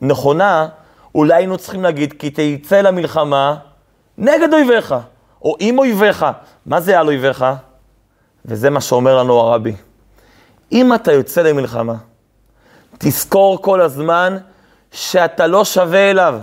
נכונה, 0.00 0.68
אולי 1.14 1.34
היינו 1.34 1.58
צריכים 1.58 1.82
להגיד, 1.82 2.12
כי 2.18 2.58
תצא 2.58 2.80
למלחמה 2.80 3.56
נגד 4.18 4.52
אויביך, 4.52 4.94
או 5.42 5.56
עם 5.58 5.78
אויביך. 5.78 6.26
מה 6.66 6.80
זה 6.80 7.00
על 7.00 7.06
אויביך? 7.06 7.44
וזה 8.44 8.70
מה 8.70 8.80
שאומר 8.80 9.18
לנו 9.18 9.40
הרבי. 9.40 9.74
אם 10.72 10.94
אתה 10.94 11.12
יוצא 11.12 11.42
למלחמה, 11.42 11.94
תזכור 12.98 13.62
כל 13.62 13.80
הזמן 13.80 14.38
שאתה 14.92 15.46
לא 15.46 15.64
שווה 15.64 16.10
אליו. 16.10 16.40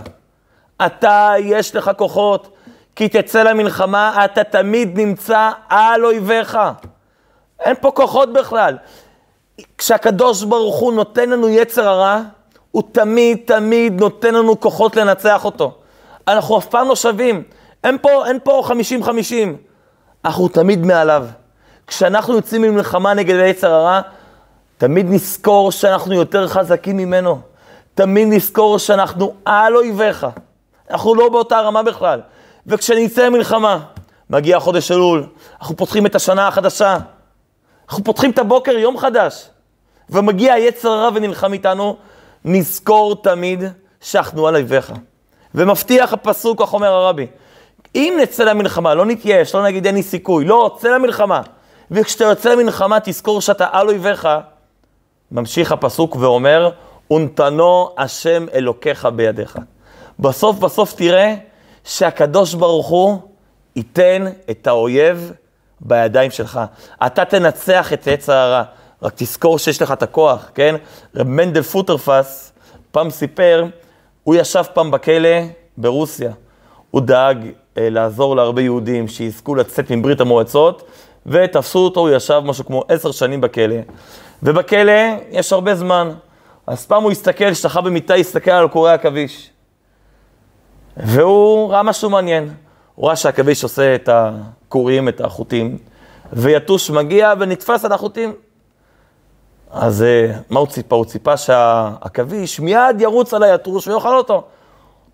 אתה, 0.86 1.32
יש 1.38 1.76
לך 1.76 1.90
כוחות, 1.96 2.56
כי 3.00 3.08
תצא 3.08 3.42
למלחמה, 3.42 4.24
אתה 4.24 4.44
תמיד 4.44 5.00
נמצא 5.00 5.50
על 5.68 6.04
אויביך. 6.04 6.58
אין 7.60 7.74
פה 7.80 7.90
כוחות 7.90 8.32
בכלל. 8.32 8.76
כשהקדוש 9.78 10.42
ברוך 10.42 10.76
הוא 10.76 10.92
נותן 10.92 11.30
לנו 11.30 11.48
יצר 11.48 11.88
הרע, 11.88 12.20
הוא 12.70 12.82
תמיד 12.92 13.38
תמיד 13.44 14.00
נותן 14.00 14.34
לנו 14.34 14.60
כוחות 14.60 14.96
לנצח 14.96 15.44
אותו. 15.44 15.72
אנחנו 16.28 16.58
אף 16.58 16.66
פעם 16.66 16.88
לא 16.88 16.96
שווים. 16.96 17.42
אין 17.84 17.98
פה, 17.98 18.26
אין 18.26 18.38
פה 18.44 18.62
50-50. 19.02 19.08
אנחנו 20.24 20.48
תמיד 20.48 20.86
מעליו. 20.86 21.26
כשאנחנו 21.86 22.34
יוצאים 22.34 22.62
ממלחמה 22.62 23.14
נגד 23.14 23.34
היצר 23.34 23.72
הרע, 23.72 24.00
תמיד 24.78 25.06
נזכור 25.10 25.72
שאנחנו 25.72 26.14
יותר 26.14 26.48
חזקים 26.48 26.96
ממנו. 26.96 27.38
תמיד 27.94 28.28
נזכור 28.30 28.78
שאנחנו 28.78 29.34
על 29.44 29.76
אויביך. 29.76 30.26
אנחנו 30.90 31.14
לא 31.14 31.28
באותה 31.28 31.60
רמה 31.60 31.82
בכלל. 31.82 32.20
וכשנצא 32.70 33.26
למלחמה, 33.26 33.78
מגיע 34.30 34.60
חודש 34.60 34.90
אלול, 34.90 35.26
אנחנו 35.60 35.76
פותחים 35.76 36.06
את 36.06 36.14
השנה 36.14 36.48
החדשה. 36.48 36.98
אנחנו 37.88 38.04
פותחים 38.04 38.30
את 38.30 38.38
הבוקר, 38.38 38.70
יום 38.70 38.98
חדש. 38.98 39.48
ומגיע 40.10 40.54
היצר 40.54 40.90
הרע 40.90 41.10
ונלחם 41.14 41.52
איתנו, 41.52 41.96
נזכור 42.44 43.22
תמיד 43.22 43.64
שאנחנו 44.00 44.48
על 44.48 44.54
אויביך. 44.54 44.92
ומבטיח 45.54 46.12
הפסוק, 46.12 46.62
כך 46.62 46.74
אומר 46.74 46.88
הרבי, 46.88 47.26
אם 47.94 48.18
נצא 48.22 48.44
למלחמה, 48.44 48.94
לא 48.94 49.06
נתייאש, 49.06 49.54
לא 49.54 49.64
נגיד 49.64 49.86
אין 49.86 49.94
לי 49.94 50.02
סיכוי, 50.02 50.44
לא, 50.44 50.76
צא 50.80 50.88
למלחמה. 50.88 51.42
וכשאתה 51.90 52.24
יוצא 52.24 52.54
למלחמה, 52.54 52.98
תזכור 53.04 53.40
שאתה 53.40 53.66
על 53.72 53.88
אויביך. 53.88 54.28
ממשיך 55.32 55.72
הפסוק 55.72 56.16
ואומר, 56.16 56.70
ונתנו 57.10 57.90
השם 57.98 58.46
אלוקיך 58.54 59.08
בידיך. 59.16 59.58
בסוף 60.18 60.58
בסוף 60.58 60.92
תראה 60.92 61.34
שהקדוש 61.84 62.54
ברוך 62.54 62.86
הוא 62.86 63.18
ייתן 63.76 64.26
את 64.50 64.66
האויב 64.66 65.32
בידיים 65.80 66.30
שלך. 66.30 66.60
אתה 67.06 67.24
תנצח 67.24 67.92
את 67.92 68.08
עץ 68.08 68.28
הרע. 68.28 68.62
רק 69.02 69.12
תזכור 69.16 69.58
שיש 69.58 69.82
לך 69.82 69.92
את 69.92 70.02
הכוח, 70.02 70.50
כן? 70.54 70.74
רב 71.16 71.26
מנדל 71.26 71.62
פוטרפס 71.62 72.52
פעם 72.90 73.10
סיפר, 73.10 73.64
הוא 74.24 74.34
ישב 74.34 74.62
פעם 74.74 74.90
בכלא 74.90 75.38
ברוסיה. 75.76 76.32
הוא 76.90 77.00
דאג 77.00 77.38
אה, 77.78 77.90
לעזור 77.90 78.36
להרבה 78.36 78.62
יהודים 78.62 79.08
שיזכו 79.08 79.54
לצאת 79.54 79.90
מברית 79.90 80.20
המועצות, 80.20 80.82
ותפסו 81.26 81.78
אותו, 81.78 82.00
הוא 82.00 82.10
ישב 82.10 82.42
משהו 82.44 82.66
כמו 82.66 82.84
עשר 82.88 83.12
שנים 83.12 83.40
בכלא. 83.40 83.76
ובכלא 84.42 84.92
יש 85.30 85.52
הרבה 85.52 85.74
זמן. 85.74 86.10
אז 86.66 86.86
פעם 86.86 87.02
הוא 87.02 87.10
הסתכל, 87.10 87.54
שכב 87.54 87.84
במיטה, 87.84 88.14
הסתכל 88.14 88.50
על 88.50 88.68
קורי 88.68 88.92
עכביש. 88.92 89.50
והוא 91.02 91.72
ראה 91.72 91.82
משהו 91.82 92.10
מעניין. 92.10 92.50
הוא 92.94 93.06
ראה 93.06 93.16
שהעכביש 93.16 93.62
עושה 93.62 93.94
את 93.94 94.08
הכורים, 94.12 95.08
את 95.08 95.20
החוטים, 95.20 95.78
ויתוש 96.32 96.90
מגיע 96.90 97.32
ונתפס 97.38 97.84
על 97.84 97.92
החוטים. 97.92 98.32
אז 99.70 100.02
אה, 100.02 100.32
מה 100.50 100.60
הוא 100.60 100.68
ציפה? 100.68 100.96
הוא 100.96 101.04
ציפה 101.04 101.36
שהעכביש 101.36 102.60
מיד 102.60 103.00
ירוץ 103.00 103.34
על 103.34 103.42
היתוש 103.42 103.88
ויאכל 103.88 104.16
אותו. 104.16 104.44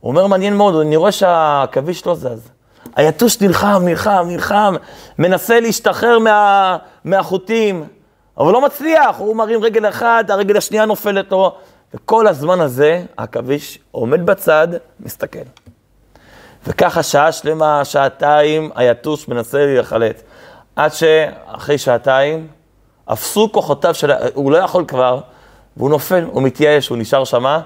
הוא 0.00 0.10
אומר, 0.10 0.26
מעניין 0.26 0.56
מאוד, 0.56 0.74
אני 0.74 0.96
רואה 0.96 1.12
שהעכביש 1.12 2.06
לא 2.06 2.14
זז. 2.14 2.48
היתוש 2.96 3.40
נלחם, 3.40 3.82
נלחם, 3.84 4.24
נלחם, 4.28 4.74
מנסה 5.18 5.60
להשתחרר 5.60 6.18
מה, 6.18 6.76
מהחוטים, 7.04 7.84
אבל 8.38 8.52
לא 8.52 8.60
מצליח, 8.60 9.16
הוא 9.18 9.36
מרים 9.36 9.64
רגל 9.64 9.88
אחת, 9.88 10.30
הרגל 10.30 10.56
השנייה 10.56 10.84
נופלת 10.84 11.32
לו, 11.32 11.54
וכל 11.94 12.26
הזמן 12.26 12.60
הזה 12.60 13.04
העכביש 13.18 13.78
עומד 13.90 14.26
בצד, 14.26 14.68
מסתכל. 15.00 15.38
וככה 16.66 17.02
שעה 17.02 17.32
שלמה, 17.32 17.84
שעתיים, 17.84 18.70
היתוש 18.74 19.28
מנסה 19.28 19.66
להיחלט. 19.66 20.22
עד 20.76 20.92
שאחרי 20.92 21.78
שעתיים, 21.78 22.48
אפסו 23.12 23.52
כוחותיו 23.52 23.94
של... 23.94 24.10
הוא 24.34 24.52
לא 24.52 24.56
יכול 24.56 24.84
כבר, 24.84 25.20
והוא 25.76 25.90
נופל, 25.90 26.24
הוא 26.24 26.42
מתייאש, 26.42 26.88
הוא 26.88 26.98
נשאר 26.98 27.24
שמה, 27.24 27.60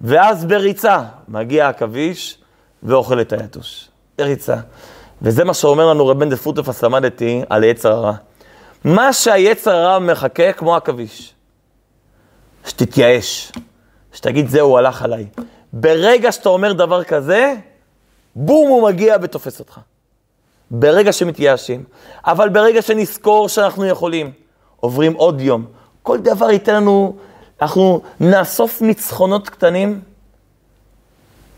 ואז 0.00 0.44
בריצה 0.44 1.02
מגיע 1.28 1.68
עכביש 1.68 2.38
ואוכל 2.82 3.20
את 3.20 3.32
היתוש. 3.32 3.88
בריצה. 4.18 4.56
וזה 5.22 5.44
מה 5.44 5.54
שאומר 5.54 5.86
לנו 5.86 6.06
רב 6.06 6.18
בן 6.18 6.28
דפוטפס 6.28 6.82
למדתי 6.82 7.42
על 7.48 7.64
יצר 7.64 7.92
הרע. 7.92 8.12
מה 8.84 9.12
שהיצר 9.12 9.70
הרע 9.76 9.98
מחכה 9.98 10.52
כמו 10.52 10.76
עכביש. 10.76 11.34
שתתייאש, 12.66 13.52
שתגיד 14.12 14.48
זהו, 14.48 14.78
הלך 14.78 15.02
עליי. 15.02 15.26
ברגע 15.72 16.32
שאתה 16.32 16.48
אומר 16.48 16.72
דבר 16.72 17.04
כזה, 17.04 17.54
בום, 18.36 18.68
הוא 18.68 18.88
מגיע 18.88 19.16
ותופס 19.22 19.60
אותך. 19.60 19.78
ברגע 20.70 21.12
שמתייאשים, 21.12 21.84
אבל 22.24 22.48
ברגע 22.48 22.82
שנזכור 22.82 23.48
שאנחנו 23.48 23.86
יכולים, 23.86 24.32
עוברים 24.80 25.12
עוד 25.12 25.40
יום, 25.40 25.66
כל 26.02 26.18
דבר 26.18 26.50
ייתן 26.50 26.74
לנו, 26.74 27.16
אנחנו 27.62 28.00
נאסוף 28.20 28.82
ניצחונות 28.82 29.48
קטנים, 29.48 30.00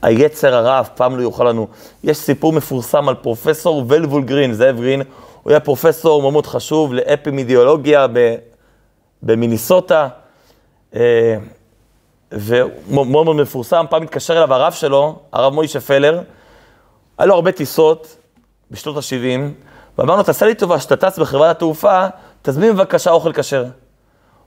היצר 0.03 0.55
הרע 0.55 0.81
אף 0.81 0.89
פעם 0.89 1.17
לא 1.17 1.23
יוכל 1.23 1.45
לנו. 1.45 1.69
יש 2.05 2.17
סיפור 2.17 2.53
מפורסם 2.53 3.09
על 3.09 3.15
פרופסור 3.15 3.85
ולבול 3.89 4.23
גרין, 4.23 4.55
זאב 4.55 4.77
גרין, 4.77 5.03
הוא 5.43 5.51
היה 5.51 5.61
פרופסור 5.61 6.33
מאוד 6.33 6.47
חשוב 6.47 6.95
לאפימידיאולוגיה 6.95 8.07
במיניסוטה, 9.23 10.09
אה, 10.95 11.37
ומאוד 12.33 13.25
מאוד 13.25 13.37
מפורסם, 13.37 13.85
פעם 13.91 14.03
התקשר 14.03 14.37
אליו 14.37 14.55
הרב 14.55 14.73
שלו, 14.73 15.19
הרב 15.33 15.55
מוישה 15.55 15.81
פלר, 15.81 16.21
היה 17.19 17.27
לו 17.27 17.35
הרבה 17.35 17.53
טיסות 17.53 18.17
בשנות 18.71 18.97
ה-70, 18.97 19.41
ואמר 19.99 20.17
לו, 20.17 20.23
תעשה 20.23 20.47
לי 20.47 20.55
טובה, 20.55 20.79
כשאתה 20.79 20.97
טס 20.97 21.19
בחברת 21.19 21.57
התעופה, 21.57 22.07
תזמין 22.43 22.73
בבקשה 22.73 23.11
אוכל 23.11 23.33
כשר. 23.33 23.65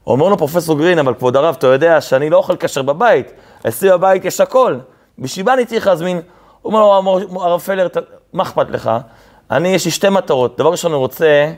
אומר 0.08 0.30
לו, 0.30 0.38
פרופסור 0.38 0.78
גרין, 0.78 1.00
אבל 1.00 1.14
כבוד 1.14 1.36
הרב, 1.36 1.56
אתה 1.58 1.68
יודע 1.68 2.02
שאני 2.02 2.30
לא 2.30 2.38
אוכל 2.38 2.56
כשר 2.56 2.82
בבית, 2.82 3.32
אצלי 3.68 3.92
בבית 3.92 4.26
יש 4.26 4.42
הכל, 4.42 4.78
בשביל 5.20 5.46
מה 5.46 5.54
אני 5.54 5.66
צריך 5.66 5.88
להזמין? 5.88 6.22
אומר 6.66 6.80
לו, 6.80 7.20
הרב 7.42 7.60
פלר, 7.60 7.88
מה 8.34 8.44
אכפת 8.44 8.70
לך? 8.70 8.92
אני, 9.52 9.70
יש 9.70 9.86
לי 9.86 9.92
שתי 9.92 10.10
מטרות. 10.10 10.58
דבר 10.58 10.72
ראשון, 10.72 10.92
אני 10.92 11.00
רוצה 11.00 11.54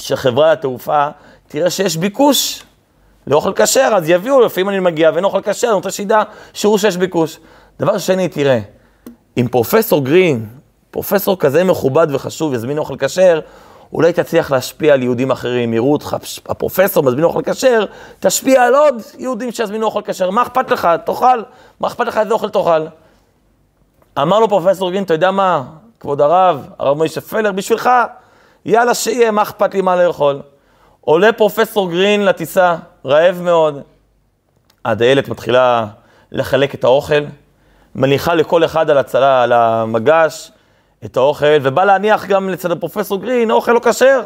שחברת 0.00 0.58
התעופה 0.58 1.08
תראה 1.48 1.70
שיש 1.70 1.96
ביקוש 1.96 2.62
לאוכל 3.26 3.52
כשר, 3.56 3.90
אז 3.96 4.10
יביאו, 4.10 4.40
לפעמים 4.40 4.68
אני 4.68 4.80
מגיע 4.80 5.10
ואין 5.14 5.24
אוכל 5.24 5.40
כשר, 5.42 5.66
אני 5.66 5.74
רוצה 5.74 5.90
שידע 5.90 6.22
שיראו 6.54 6.78
שיש 6.78 6.96
ביקוש. 6.96 7.38
דבר 7.80 7.98
שני, 7.98 8.28
תראה, 8.28 8.60
אם 9.36 9.48
פרופסור 9.50 10.04
גרין, 10.04 10.46
פרופסור 10.90 11.38
כזה 11.38 11.64
מכובד 11.64 12.06
וחשוב, 12.10 12.54
יזמין 12.54 12.78
אוכל 12.78 12.96
כשר, 12.98 13.40
אולי 13.92 14.12
תצליח 14.12 14.52
להשפיע 14.52 14.94
על 14.94 15.02
יהודים 15.02 15.30
אחרים, 15.30 15.74
יראו 15.74 15.92
אותך, 15.92 16.16
הפרופסור 16.48 17.02
מזמין 17.02 17.24
אוכל 17.24 17.42
כשר, 17.42 17.84
תשפיע 18.20 18.62
על 18.62 18.74
עוד 18.74 19.02
יהודים 19.18 19.52
שיזמינו 19.52 19.86
אוכל 19.86 20.00
כשר. 20.04 20.30
מה 20.30 20.42
אכפת 20.42 20.70
לך? 20.70 20.88
תאכל. 21.04 21.42
מה 21.80 21.88
אכפת 21.88 22.06
לך 22.06 22.18
איזה 22.18 22.34
אוכל 22.34 22.48
תאכל? 22.48 22.86
אמר 24.22 24.40
לו 24.40 24.48
פרופסור 24.48 24.90
גרין, 24.90 25.02
אתה 25.02 25.14
יודע 25.14 25.30
מה, 25.30 25.62
כבוד 26.00 26.20
הרב, 26.20 26.66
הרב 26.78 26.96
מוישה 26.96 27.20
פלר, 27.20 27.52
בשבילך, 27.52 27.90
יאללה 28.64 28.94
שיהיה, 28.94 29.30
מה 29.30 29.42
אכפת 29.42 29.74
לי 29.74 29.80
מה 29.80 29.96
לאכול? 29.96 30.42
עולה 31.00 31.32
פרופסור 31.32 31.90
גרין 31.90 32.24
לטיסה, 32.24 32.76
רעב 33.04 33.42
מאוד. 33.42 33.80
הדיילת 34.84 35.28
מתחילה 35.28 35.86
לחלק 36.32 36.74
את 36.74 36.84
האוכל, 36.84 37.24
מניחה 37.96 38.34
לכל 38.34 38.64
אחד 38.64 38.90
על 38.90 38.98
הצלה, 38.98 39.42
על 39.42 39.52
המגש, 39.52 40.52
את 41.04 41.16
האוכל, 41.16 41.46
ובא 41.62 41.84
להניח 41.84 42.26
גם 42.26 42.48
לצד 42.48 42.70
הפרופסור 42.70 43.20
גרין, 43.20 43.50
אוכל 43.50 43.72
לא 43.72 43.80
כשר. 43.80 44.20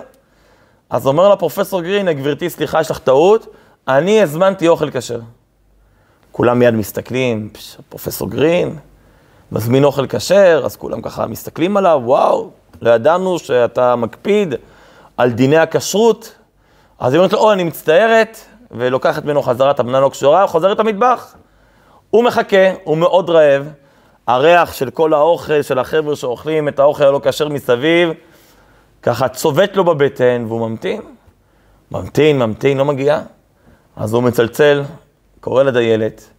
אז 0.91 1.07
אומר 1.07 1.29
לה 1.29 1.37
פרופסור 1.37 1.81
גרין, 1.81 2.13
גברתי, 2.13 2.51
סליחה, 2.51 2.81
יש 2.81 2.91
לך 2.91 2.99
טעות, 2.99 3.47
אני 3.89 4.23
הזמנתי 4.23 4.69
אוכל 4.69 4.91
כשר. 4.91 5.21
כולם 6.33 6.59
מיד 6.59 6.75
מסתכלים, 6.75 7.49
פרופסור 7.89 8.31
גרין, 8.31 8.77
מזמין 9.53 9.85
אוכל 9.85 10.07
כשר, 10.07 10.63
אז 10.65 10.77
כולם 10.77 11.03
ככה 11.03 11.27
מסתכלים 11.27 11.77
עליו, 11.77 12.01
וואו, 12.05 12.51
לא 12.83 12.91
ידענו 12.91 13.39
שאתה 13.39 13.97
מקפיד 13.97 14.55
על 15.17 15.31
דיני 15.31 15.59
הכשרות. 15.59 16.35
אז 16.99 17.13
היא 17.13 17.19
אומרת 17.19 17.33
לו, 17.33 17.39
או, 17.39 17.53
אני 17.53 17.65
מצטערת, 17.65 18.39
ולוקחת 18.71 19.25
ממנו 19.25 19.43
חזרה 19.43 19.71
את 19.71 19.81
המנה 19.81 20.01
לא 20.01 20.09
קשורה, 20.09 20.47
חוזרת 20.47 20.79
למטבח. 20.79 21.35
הוא 22.11 22.25
מחכה, 22.25 22.71
הוא 22.85 22.97
מאוד 22.97 23.31
רעב, 23.31 23.69
הריח 24.27 24.73
של 24.73 24.91
כל 24.91 25.15
האוכל, 25.15 25.63
של 25.63 25.79
החבר'ה 25.79 26.17
שאוכלים 26.17 26.69
את 26.69 26.79
האוכל 26.79 27.05
הלא 27.05 27.21
כשר 27.25 27.49
מסביב, 27.49 28.11
ככה 29.03 29.29
צובט 29.29 29.77
לו 29.77 29.85
בבטן, 29.85 30.45
והוא 30.49 30.69
ממתין, 30.69 31.01
ממתין, 31.91 32.39
ממתין, 32.39 32.79
לא 32.79 32.85
מגיע. 32.85 33.21
אז 33.97 34.15
הוא 34.15 34.23
מצלצל, 34.23 34.83
קורא 35.41 35.63
לדיילת, 35.63 36.31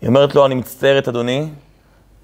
היא 0.00 0.08
אומרת 0.08 0.34
לו, 0.34 0.46
אני 0.46 0.54
מצטערת, 0.54 1.08
אדוני, 1.08 1.48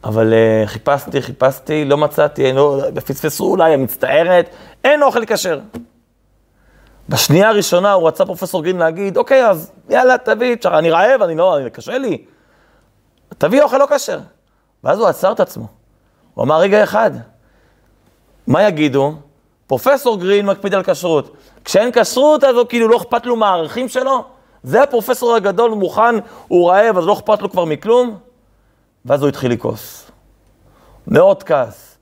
אבל 0.04 0.32
uh, 0.32 0.66
חיפשתי, 0.68 1.22
חיפשתי, 1.22 1.84
לא 1.84 1.96
מצאתי, 1.96 2.52
לא, 2.52 2.80
פספסו 2.94 3.44
אולי, 3.44 3.74
אני 3.74 3.82
מצטערת, 3.82 4.50
אין 4.84 5.02
אוכל 5.02 5.24
כשר. 5.26 5.60
בשנייה 7.08 7.48
הראשונה 7.48 7.92
הוא 7.92 8.08
רצה 8.08 8.24
פרופסור 8.26 8.62
גרין 8.62 8.76
להגיד, 8.76 9.16
אוקיי, 9.16 9.46
אז 9.46 9.72
יאללה, 9.88 10.18
תביא, 10.18 10.56
אני 10.66 10.90
רעב, 10.90 11.22
אני 11.22 11.36
לא, 11.36 11.58
קשה 11.72 11.98
לי. 11.98 12.24
תביא 13.42 13.62
אוכל 13.62 13.78
לא 13.78 13.86
כשר. 13.96 14.18
ואז 14.84 14.98
הוא 14.98 15.08
עצר 15.08 15.32
את 15.32 15.40
עצמו. 15.40 15.66
הוא 16.34 16.44
אמר, 16.44 16.58
רגע 16.58 16.84
אחד, 16.84 17.10
מה 18.46 18.62
יגידו? 18.62 19.14
פרופסור 19.66 20.20
גרין 20.20 20.46
מקפיד 20.46 20.74
על 20.74 20.82
כשרות. 20.82 21.36
כשאין 21.64 21.90
כשרות, 21.92 22.44
אז 22.44 22.56
הוא 22.56 22.66
כאילו 22.68 22.88
לא 22.88 22.96
אכפת 22.96 23.26
לו 23.26 23.36
מהערכים 23.36 23.88
שלו? 23.88 24.24
זה 24.62 24.82
הפרופסור 24.82 25.34
הגדול, 25.34 25.70
הוא 25.70 25.78
מוכן, 25.78 26.14
הוא 26.48 26.70
רעב, 26.70 26.98
אז 26.98 27.06
לא 27.06 27.12
אכפת 27.12 27.42
לו 27.42 27.50
כבר 27.50 27.64
מכלום? 27.64 28.18
ואז 29.04 29.22
הוא 29.22 29.28
התחיל 29.28 29.52
לכעוס. 29.52 30.10
מאוד 31.06 31.42
כעס. 31.42 31.98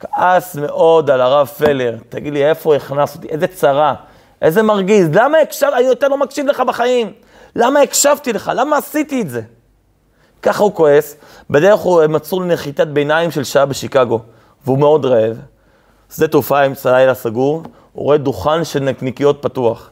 כעס 0.00 0.56
מאוד 0.56 1.10
על 1.10 1.20
הרב 1.20 1.46
פלר. 1.46 1.96
תגיד 2.08 2.32
לי, 2.32 2.46
איפה 2.50 2.76
הכנסת 2.76 3.16
אותי? 3.16 3.28
איזה 3.28 3.46
צרה. 3.46 3.94
איזה 4.42 4.62
מרגיז. 4.62 5.08
למה 5.12 5.38
הקשבתי? 5.38 5.76
אני 5.76 5.84
יותר 5.84 6.08
לא 6.08 6.16
מקשיב 6.16 6.46
לך 6.46 6.60
בחיים. 6.60 7.12
למה 7.56 7.80
הקשבתי 7.80 8.32
לך? 8.32 8.52
למה 8.54 8.76
עשיתי 8.76 9.22
את 9.22 9.30
זה? 9.30 9.42
ככה 10.42 10.62
הוא 10.62 10.74
כועס. 10.74 11.16
בדרך 11.50 11.80
הוא 11.80 12.06
מצאו 12.06 12.40
לנחיתת 12.40 12.86
ביניים 12.86 13.30
של 13.30 13.44
שעה 13.44 13.66
בשיקגו, 13.66 14.20
והוא 14.64 14.78
מאוד 14.78 15.04
רעב. 15.04 15.38
שדה 16.14 16.28
תעופה 16.28 16.66
אמצע 16.66 16.92
לילה 16.92 17.14
סגור, 17.14 17.62
הוא 17.92 18.04
רואה 18.04 18.18
דוכן 18.18 18.64
של 18.64 18.80
נקניקיות 18.80 19.42
פתוח. 19.42 19.90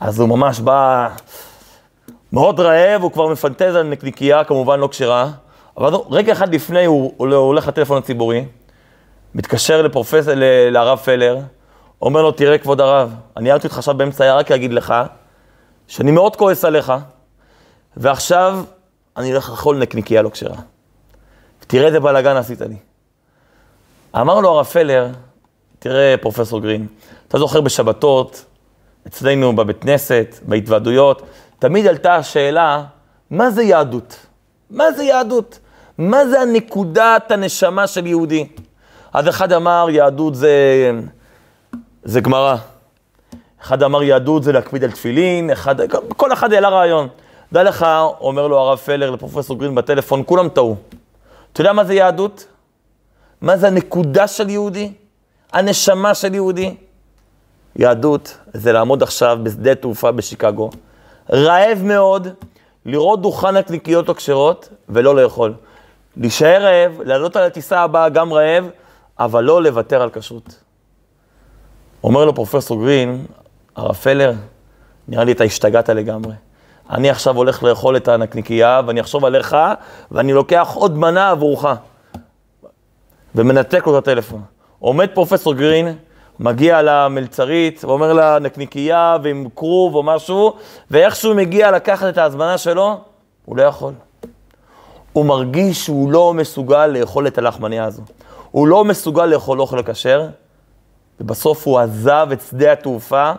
אז 0.00 0.20
הוא 0.20 0.28
ממש 0.28 0.60
בא 0.60 1.08
מאוד 2.32 2.60
רעב, 2.60 3.02
הוא 3.02 3.12
כבר 3.12 3.26
מפנטז 3.26 3.74
על 3.74 3.82
נקניקייה, 3.82 4.44
כמובן 4.44 4.80
לא 4.80 4.88
כשרה. 4.88 5.30
אבל 5.76 5.94
רגע 6.10 6.32
אחד 6.32 6.54
לפני 6.54 6.84
הוא, 6.84 7.14
הוא 7.16 7.34
הולך 7.34 7.68
לטלפון 7.68 7.98
הציבורי, 7.98 8.44
מתקשר 9.34 9.82
לפרופסור, 9.82 10.34
לרב 10.70 10.98
פלר, 10.98 11.38
אומר 12.02 12.22
לו, 12.22 12.32
תראה 12.32 12.58
כבוד 12.58 12.80
הרב, 12.80 13.14
אני 13.36 13.50
הערתי 13.50 13.66
אותך 13.66 13.78
עכשיו 13.78 13.94
באמצע 13.94 14.24
היה 14.24 14.34
רק 14.34 14.50
להגיד 14.50 14.72
לך, 14.72 14.94
שאני 15.86 16.10
מאוד 16.10 16.36
כועס 16.36 16.64
עליך, 16.64 16.92
ועכשיו 17.96 18.58
אני 19.20 19.30
הולך 19.30 19.50
לאכול 19.50 19.78
נקניקייה 19.78 20.22
לא 20.22 20.28
כשרה. 20.28 20.56
תראה 21.66 21.86
איזה 21.86 22.00
בלאגן 22.00 22.36
עשית 22.36 22.60
לי. 22.60 22.76
אמר 24.16 24.40
לו 24.40 24.48
הרב 24.48 24.66
פלר, 24.66 25.08
תראה, 25.78 26.14
פרופסור 26.20 26.60
גרין, 26.60 26.86
אתה 27.28 27.38
זוכר 27.38 27.60
בשבתות, 27.60 28.44
אצלנו 29.06 29.56
בבית 29.56 29.82
כנסת, 29.82 30.38
בהתוועדויות, 30.42 31.22
תמיד 31.58 31.86
עלתה 31.86 32.16
השאלה, 32.16 32.84
מה 33.30 33.50
זה 33.50 33.62
יהדות? 33.62 34.16
מה 34.70 34.92
זה 34.92 35.04
יהדות? 35.04 35.58
מה 35.98 36.26
זה 36.26 36.40
הנקודת 36.40 37.30
הנשמה 37.30 37.86
של 37.86 38.06
יהודי? 38.06 38.48
אז 39.12 39.28
אחד 39.28 39.52
אמר, 39.52 39.86
יהדות 39.90 40.34
זה, 40.34 40.54
זה 42.04 42.20
גמרא. 42.20 42.56
אחד 43.62 43.82
אמר, 43.82 44.02
יהדות 44.02 44.42
זה 44.42 44.52
להקפיד 44.52 44.84
על 44.84 44.90
תפילין, 44.90 45.50
אחד, 45.50 45.74
כל 46.16 46.32
אחד 46.32 46.52
העלה 46.52 46.68
רעיון. 46.68 47.08
דע 47.52 47.62
לך, 47.62 47.86
אומר 48.20 48.46
לו 48.46 48.58
הרב 48.58 48.78
פלר 48.78 49.10
לפרופסור 49.10 49.58
גרין 49.58 49.74
בטלפון, 49.74 50.22
כולם 50.26 50.48
טעו. 50.48 50.76
אתה 51.52 51.60
יודע 51.60 51.72
מה 51.72 51.84
זה 51.84 51.94
יהדות? 51.94 52.46
מה 53.40 53.56
זה 53.56 53.66
הנקודה 53.66 54.28
של 54.28 54.48
יהודי? 54.48 54.92
הנשמה 55.52 56.14
של 56.14 56.34
יהודי? 56.34 56.74
יהדות 57.76 58.38
זה 58.52 58.72
לעמוד 58.72 59.02
עכשיו 59.02 59.38
בשדה 59.42 59.74
תעופה 59.74 60.12
בשיקגו, 60.12 60.70
רעב 61.32 61.78
מאוד, 61.82 62.28
לראות 62.86 63.22
דוכן 63.22 63.56
נקניקיות 63.56 64.08
לא 64.08 64.14
כשרות 64.14 64.68
ולא 64.88 65.16
לאכול. 65.16 65.54
להישאר 66.16 66.62
רעב, 66.62 67.00
לעלות 67.00 67.36
על 67.36 67.42
הטיסה 67.42 67.80
הבאה 67.80 68.08
גם 68.08 68.32
רעב, 68.32 68.70
אבל 69.18 69.44
לא 69.44 69.62
לוותר 69.62 70.02
על 70.02 70.10
כשרות. 70.10 70.62
אומר 72.04 72.24
לו 72.24 72.34
פרופסור 72.34 72.80
גרין, 72.80 73.26
הרב 73.76 73.94
פלר, 73.94 74.32
נראה 75.08 75.24
לי 75.24 75.32
אתה 75.32 75.44
השתגעת 75.44 75.88
לגמרי. 75.88 76.32
אני 76.90 77.10
עכשיו 77.10 77.36
הולך 77.36 77.62
לאכול 77.62 77.96
את 77.96 78.08
הנקניקייה, 78.08 78.80
ואני 78.86 79.00
אחשוב 79.00 79.24
עליך, 79.24 79.56
ואני 80.10 80.32
לוקח 80.32 80.68
עוד 80.74 80.98
מנה 80.98 81.30
עבורך. 81.30 81.66
ומנתק 83.34 83.86
לו 83.86 83.98
את 83.98 84.02
הטלפון. 84.02 84.42
עומד 84.78 85.08
פרופסור 85.14 85.54
גרין, 85.54 85.96
מגיע 86.40 86.82
למלצרית, 86.82 87.84
ואומר 87.84 88.12
לה 88.12 88.38
נקניקייה 88.38 89.16
ועם 89.22 89.48
כרוב 89.56 89.94
או 89.94 90.02
משהו, 90.02 90.56
ואיכשהו 90.90 91.34
מגיע 91.34 91.70
לקחת 91.70 92.08
את 92.08 92.18
ההזמנה 92.18 92.58
שלו, 92.58 93.00
הוא 93.44 93.56
לא 93.56 93.62
יכול. 93.62 93.92
הוא 95.12 95.24
מרגיש 95.24 95.84
שהוא 95.84 96.12
לא 96.12 96.34
מסוגל 96.34 96.86
לאכול 96.86 97.26
את 97.26 97.38
הלחמניה 97.38 97.84
הזו. 97.84 98.02
הוא 98.50 98.66
לא 98.68 98.84
מסוגל 98.84 99.26
לאכול 99.26 99.60
אוכל 99.60 99.82
כשר, 99.82 100.26
ובסוף 101.20 101.66
הוא 101.66 101.78
עזב 101.78 102.28
את 102.32 102.40
שדה 102.40 102.72
התעופה 102.72 103.32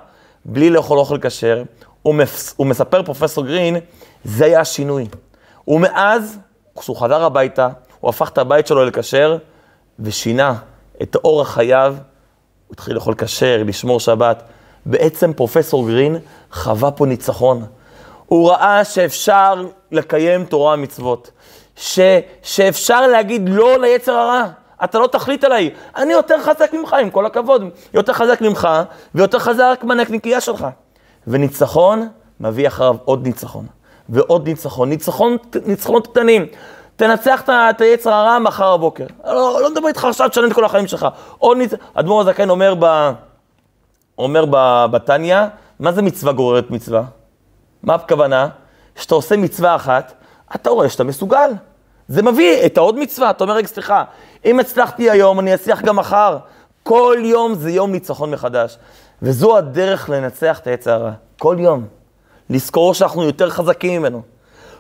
בלי 0.46 0.70
לאכול 0.70 0.98
אוכל 0.98 1.18
כשר. 1.22 1.64
הוא, 2.02 2.16
מספר, 2.60 3.04
פרופסור 3.04 3.46
גרין, 3.46 3.78
זה 4.24 4.46
היה 4.46 4.60
השינוי. 4.60 5.08
ומאז, 5.68 6.38
כשהוא 6.80 6.98
חזר 6.98 7.24
הביתה, 7.24 7.70
הוא 8.00 8.10
הפך 8.10 8.30
את 8.30 8.38
הבית 8.38 8.68
שלו 8.68 8.86
לכשר, 8.86 9.38
ושינה 10.00 10.56
את 11.02 11.16
אורח 11.16 11.54
חייו, 11.54 11.96
הוא 12.68 12.74
התחיל 12.74 12.96
לאכול 12.96 13.16
כשר, 13.18 13.64
לשמור 13.66 14.00
שבת. 14.00 14.44
בעצם 14.86 15.34
פרופסור 15.34 15.88
גרין 15.88 16.18
חווה 16.52 16.92
פה 16.92 17.06
ניצחון. 17.06 17.66
הוא 18.26 18.50
ראה 18.50 18.84
שאפשר 18.84 19.66
לקיים 19.92 20.46
תורה 20.46 20.74
ומצוות, 20.74 21.32
ש, 21.76 22.00
שאפשר 22.44 23.08
להגיד 23.08 23.50
לא 23.50 23.80
ליצר 23.80 24.12
הרע. 24.12 24.44
אתה 24.84 25.00
לא 25.00 25.08
תחליט 25.08 25.44
עליי, 25.44 25.70
אני 25.96 26.14
יותר 26.14 26.42
חזק 26.42 26.74
ממך, 26.74 26.94
עם 26.94 27.10
כל 27.10 27.26
הכבוד, 27.26 27.64
יותר 27.94 28.14
חזק 28.14 28.42
ממך 28.42 28.68
ויותר 29.16 29.40
חזק 29.40 29.80
מהנקניקייה 29.84 30.42
שלך. 30.42 30.68
וניצחון 31.28 32.08
מביא 32.40 32.68
אחריו 32.68 32.96
עוד 33.06 33.28
ניצחון, 33.28 33.66
ועוד 34.10 34.48
ניצחון, 34.48 34.90
ניצחון, 34.90 35.38
ניצחונות 35.66 36.08
קטנים. 36.08 36.46
תנצח 36.96 37.42
את 37.50 37.82
היצר 37.82 38.14
הרע 38.14 38.40
מחר 38.40 38.78
בבוקר. 38.78 39.06
לא, 39.26 39.60
לא 39.62 39.72
מדבר 39.72 39.88
איתך 39.88 40.06
עכשיו, 40.06 40.30
תשלם 40.30 40.48
את 40.48 40.54
כל 40.54 40.66
החיים 40.66 40.88
שלך. 40.88 41.08
עוד 41.38 41.58
ניצ... 41.58 41.72
אדמו"ר 41.94 42.22
הזקן 42.22 42.50
אומר, 42.50 42.74
ב... 42.80 43.12
אומר 44.18 44.46
בתניא, 44.92 45.38
מה 45.80 45.92
זה 45.92 46.02
מצווה 46.02 46.34
גוררת 46.34 46.72
מצווה? 46.72 47.04
מה 47.84 47.96
הכוונה? 47.96 48.48
שאתה 48.96 49.16
עושה 49.16 49.38
מצווה 49.38 49.76
אחת, 49.76 50.14
אתה 50.56 50.70
רואה 50.70 50.90
שאתה 50.90 51.04
מסוגל. 51.04 51.52
זה 52.08 52.22
מביא 52.22 52.66
את 52.66 52.78
העוד 52.78 53.00
מצווה. 53.00 53.30
אתה 53.30 53.44
אומר, 53.44 53.54
רגע, 53.54 53.68
סליחה, 53.68 54.04
אם 54.46 54.60
הצלחתי 54.60 55.10
היום, 55.10 55.40
אני 55.40 55.54
אצליח 55.54 55.82
גם 55.82 55.96
מחר. 55.96 56.38
כל 56.84 57.18
יום 57.22 57.56
זה 57.56 57.72
יום 57.72 57.92
ניצחון 57.92 58.32
מחדש. 58.32 58.78
וזו 59.22 59.58
הדרך 59.58 60.10
לנצח 60.10 60.60
את 60.60 60.68
העץ 60.68 60.88
הרע. 60.88 61.12
כל 61.40 61.56
יום. 61.60 61.86
לזכור 62.50 62.94
שאנחנו 62.94 63.24
יותר 63.24 63.50
חזקים 63.50 64.02
ממנו. 64.02 64.22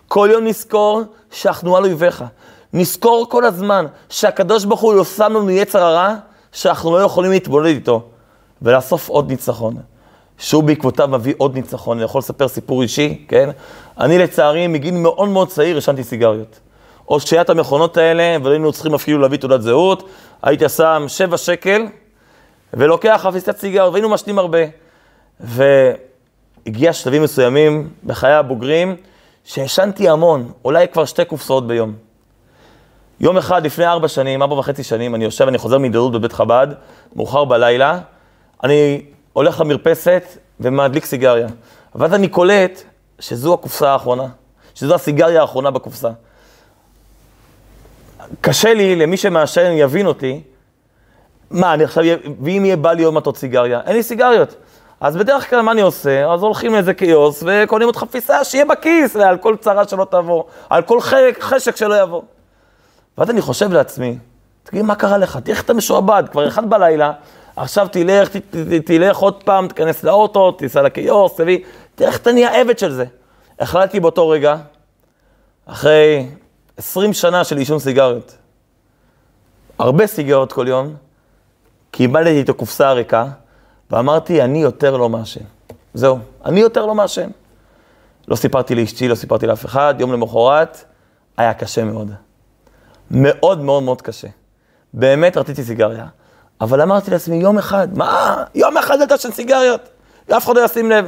כל 0.07 0.29
יום 0.31 0.47
נזכור 0.47 1.01
שאנחנו 1.31 1.77
על 1.77 1.83
אויביך. 1.83 2.23
נזכור 2.73 3.25
כל 3.29 3.45
הזמן 3.45 3.85
שהקדוש 4.09 4.65
ברוך 4.65 4.81
הוא 4.81 5.03
שם 5.03 5.33
לנו 5.35 5.49
יצר 5.49 5.83
הרע, 5.83 6.15
שאנחנו 6.51 6.97
לא 6.97 7.03
יכולים 7.03 7.31
להתבודד 7.31 7.65
איתו, 7.65 8.03
ולאסוף 8.61 9.09
עוד 9.09 9.29
ניצחון. 9.29 9.75
שהוא 10.37 10.63
בעקבותיו 10.63 11.07
מביא 11.07 11.33
עוד 11.37 11.55
ניצחון. 11.55 11.97
אני 11.97 12.05
יכול 12.05 12.19
לספר 12.19 12.47
סיפור 12.47 12.81
אישי, 12.81 13.25
כן? 13.27 13.49
אני 13.99 14.17
לצערי, 14.17 14.67
מגיל 14.67 14.93
מאוד 14.93 15.29
מאוד 15.29 15.47
צעיר, 15.47 15.75
עישנתי 15.75 16.03
סיגריות. 16.03 16.59
או 17.09 17.19
שהיה 17.19 17.41
את 17.41 17.49
המכונות 17.49 17.97
האלה, 17.97 18.37
ולא 18.41 18.51
היינו 18.51 18.73
צריכים 18.73 18.93
אפילו 18.93 19.19
להביא 19.19 19.37
תעודת 19.37 19.61
זהות, 19.61 20.03
הייתי 20.43 20.69
שם 20.69 21.03
שבע 21.07 21.37
שקל, 21.37 21.85
ולוקח 22.73 23.19
חפיסת 23.23 23.57
סיגריות, 23.57 23.93
והיינו 23.93 24.09
מעשנים 24.09 24.39
הרבה. 24.39 24.59
והגיע 25.39 26.93
שלבים 26.93 27.23
מסוימים 27.23 27.89
בחיי 28.03 28.33
הבוגרים, 28.33 28.95
שהשנתי 29.43 30.09
המון, 30.09 30.51
אולי 30.65 30.87
כבר 30.87 31.05
שתי 31.05 31.25
קופסאות 31.25 31.67
ביום. 31.67 31.93
יום 33.19 33.37
אחד 33.37 33.65
לפני 33.65 33.85
ארבע 33.85 34.07
שנים, 34.07 34.41
ארבע 34.41 34.55
וחצי 34.55 34.83
שנים, 34.83 35.15
אני 35.15 35.23
יושב, 35.23 35.47
אני 35.47 35.57
חוזר 35.57 35.77
מהתדרות 35.77 36.11
בבית 36.11 36.33
חב"ד, 36.33 36.67
מאוחר 37.15 37.45
בלילה, 37.45 37.99
אני 38.63 39.05
הולך 39.33 39.59
למרפסת 39.59 40.23
ומדליק 40.59 41.05
סיגריה. 41.05 41.47
ואז 41.95 42.13
אני 42.13 42.27
קולט 42.27 42.81
שזו 43.19 43.53
הקופסה 43.53 43.91
האחרונה, 43.91 44.27
שזו 44.75 44.95
הסיגריה 44.95 45.41
האחרונה 45.41 45.71
בקופסה. 45.71 46.09
קשה 48.41 48.73
לי, 48.73 48.95
למי 48.95 49.17
שמעשן 49.17 49.71
יבין 49.75 50.05
אותי, 50.05 50.41
מה, 51.51 51.73
אני 51.73 51.83
עכשיו, 51.83 52.03
ואם 52.41 52.65
יהיה 52.65 52.77
בא 52.77 52.93
לי 52.93 53.03
עוד 53.03 53.13
מעט 53.13 53.35
סיגריה? 53.35 53.81
אין 53.85 53.95
לי 53.95 54.03
סיגריות. 54.03 54.55
אז 55.01 55.17
בדרך 55.17 55.49
כלל 55.49 55.61
מה 55.61 55.71
אני 55.71 55.81
עושה? 55.81 56.33
אז 56.33 56.43
הולכים 56.43 56.73
לאיזה 56.73 56.93
קיוס 56.93 57.43
וקונים 57.45 57.87
עוד 57.87 57.95
חפיסה 57.95 58.43
שיהיה 58.43 58.65
בכיס, 58.65 59.15
על 59.15 59.37
כל 59.37 59.55
צרה 59.59 59.87
שלא 59.87 60.07
תבוא, 60.11 60.43
על 60.69 60.81
כל 60.81 60.99
חשק 61.39 61.75
שלא 61.75 62.01
יבוא. 62.01 62.21
ואז 63.17 63.29
אני 63.29 63.41
חושב 63.41 63.71
לעצמי, 63.71 64.17
תגיד, 64.63 64.81
מה 64.81 64.95
קרה 64.95 65.17
לך? 65.17 65.37
תראה 65.43 65.57
איך 65.57 65.65
אתה 65.65 65.73
משועבד, 65.73 66.23
כבר 66.31 66.47
אחד 66.47 66.69
בלילה, 66.69 67.11
עכשיו 67.55 67.87
תלך, 67.91 68.29
ת, 68.29 68.35
ת, 68.35 68.55
ת, 68.55 68.85
תלך 68.85 69.17
עוד 69.17 69.43
פעם, 69.43 69.67
תיכנס 69.67 70.03
לאוטו, 70.03 70.51
תיסע 70.51 70.81
לקיוס, 70.81 71.35
תביא, 71.35 71.59
תראה 71.95 72.09
איך 72.09 72.19
אתה 72.19 72.31
נהיה 72.31 72.61
עבד 72.61 72.79
של 72.79 72.91
זה. 72.91 73.05
החלטתי 73.59 73.99
באותו 73.99 74.29
רגע, 74.29 74.55
אחרי 75.65 76.27
20 76.77 77.13
שנה 77.13 77.43
של 77.43 77.57
עישון 77.57 77.79
סיגריות, 77.79 78.37
הרבה 79.79 80.07
סיגריות 80.07 80.53
כל 80.53 80.67
יום, 80.67 80.95
קיבלתי 81.91 82.41
את 82.41 82.49
הקופסה 82.49 82.89
הריקה, 82.89 83.25
ואמרתי, 83.91 84.41
אני 84.41 84.61
יותר 84.61 84.97
לא 84.97 85.09
מעשן. 85.09 85.43
זהו, 85.93 86.19
אני 86.45 86.59
יותר 86.59 86.85
לא 86.85 86.95
מעשן. 86.95 87.29
לא 88.27 88.35
סיפרתי 88.35 88.75
לאשתי, 88.75 89.07
לא 89.07 89.15
סיפרתי 89.15 89.47
לאף 89.47 89.65
אחד, 89.65 89.95
יום 89.99 90.13
למחרת, 90.13 90.83
היה 91.37 91.53
קשה 91.53 91.83
מאוד. 91.83 92.11
מאוד 93.11 93.61
מאוד 93.61 93.83
מאוד 93.83 94.01
קשה. 94.01 94.27
באמת 94.93 95.37
רציתי 95.37 95.63
סיגריה, 95.63 96.05
אבל 96.61 96.81
אמרתי 96.81 97.11
לעצמי, 97.11 97.35
יום 97.35 97.57
אחד, 97.57 97.97
מה? 97.97 98.43
יום 98.55 98.77
אחד 98.77 99.01
אל 99.01 99.05
תעשן 99.05 99.31
סיגריות, 99.31 99.89
אף 100.37 100.45
אחד 100.45 100.55
לא 100.55 100.65
ישים 100.65 100.91
לב. 100.91 101.05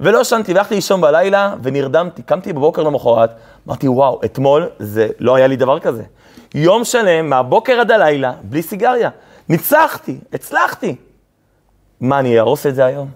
ולא 0.00 0.20
ישנתי, 0.20 0.52
והלכתי 0.52 0.74
לישון 0.74 1.00
בלילה, 1.00 1.54
ונרדמתי, 1.62 2.22
קמתי 2.22 2.52
בבוקר 2.52 2.82
למחרת, 2.82 3.30
אמרתי, 3.68 3.88
וואו, 3.88 4.20
אתמול 4.24 4.68
זה, 4.78 5.08
לא 5.18 5.34
היה 5.34 5.46
לי 5.46 5.56
דבר 5.56 5.78
כזה. 5.80 6.02
יום 6.54 6.84
שלם, 6.84 7.30
מהבוקר 7.30 7.80
עד 7.80 7.90
הלילה, 7.90 8.32
בלי 8.42 8.62
סיגריה. 8.62 9.10
ניצחתי, 9.48 10.18
הצלחתי. 10.32 10.96
מה, 12.00 12.18
אני 12.18 12.38
אהרוס 12.38 12.66
את 12.66 12.74
זה 12.74 12.84
היום? 12.84 13.08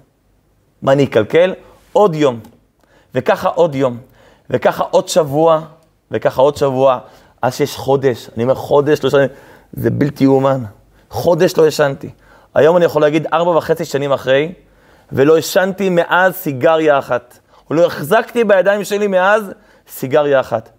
מה, 0.82 0.92
אני 0.92 1.04
אקלקל? 1.04 1.54
עוד 1.92 2.14
יום. 2.14 2.40
וככה 3.14 3.48
עוד 3.48 3.74
יום. 3.74 3.98
וככה 4.50 4.84
עוד 4.90 5.08
שבוע, 5.08 5.60
וככה 6.10 6.42
עוד 6.42 6.56
שבוע, 6.56 6.98
עד 7.42 7.52
שיש 7.52 7.76
חודש. 7.76 8.30
אני 8.36 8.42
אומר, 8.42 8.54
חודש 8.54 9.04
לא 9.04 9.08
ישנתי, 9.08 9.34
זה 9.72 9.90
בלתי 9.90 10.24
יאומן. 10.24 10.62
חודש 11.10 11.56
לא 11.56 11.66
ישנתי. 11.66 12.10
היום 12.54 12.76
אני 12.76 12.84
יכול 12.84 13.02
להגיד, 13.02 13.26
ארבע 13.32 13.50
וחצי 13.50 13.84
שנים 13.84 14.12
אחרי, 14.12 14.52
ולא 15.12 15.38
ישנתי 15.38 15.88
מאז 15.88 16.34
סיגריה 16.34 16.98
אחת. 16.98 17.38
ולא 17.70 17.86
החזקתי 17.86 18.44
בידיים 18.44 18.84
שלי 18.84 19.06
מאז 19.06 19.52
סיגריה 19.88 20.40
אחת. 20.40 20.70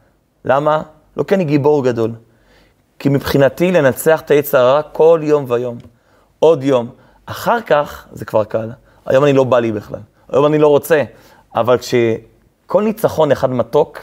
למה? 0.45 0.81
לא 1.17 1.23
כי 1.23 1.35
אני 1.35 1.43
גיבור 1.43 1.83
גדול. 1.83 2.11
כי 2.99 3.09
מבחינתי 3.09 3.71
לנצח 3.71 4.21
את 4.21 4.31
היצר 4.31 4.57
הרע 4.57 4.81
כל 4.81 5.19
יום 5.23 5.45
ויום. 5.47 5.77
עוד 6.39 6.63
יום. 6.63 6.89
אחר 7.25 7.61
כך 7.61 8.05
זה 8.11 8.25
כבר 8.25 8.43
קל. 8.43 8.69
היום 9.05 9.23
אני 9.23 9.33
לא 9.33 9.43
בא 9.43 9.59
לי 9.59 9.71
בכלל. 9.71 9.99
היום 10.31 10.45
אני 10.45 10.57
לא 10.57 10.67
רוצה. 10.67 11.03
אבל 11.55 11.77
כשכל 11.77 12.83
ניצחון 12.83 13.31
אחד 13.31 13.49
מתוק, 13.49 13.99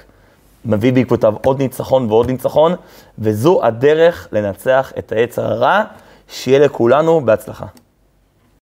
מביא 0.65 0.93
בעקבותיו 0.93 1.35
עוד 1.45 1.59
ניצחון 1.59 2.07
ועוד 2.11 2.31
ניצחון, 2.31 2.75
וזו 3.19 3.65
הדרך 3.65 4.29
לנצח 4.33 4.93
את 4.99 5.13
היצר 5.13 5.45
הרע. 5.53 5.85
שיהיה 6.29 6.59
לכולנו 6.59 7.21
בהצלחה. 7.21 7.67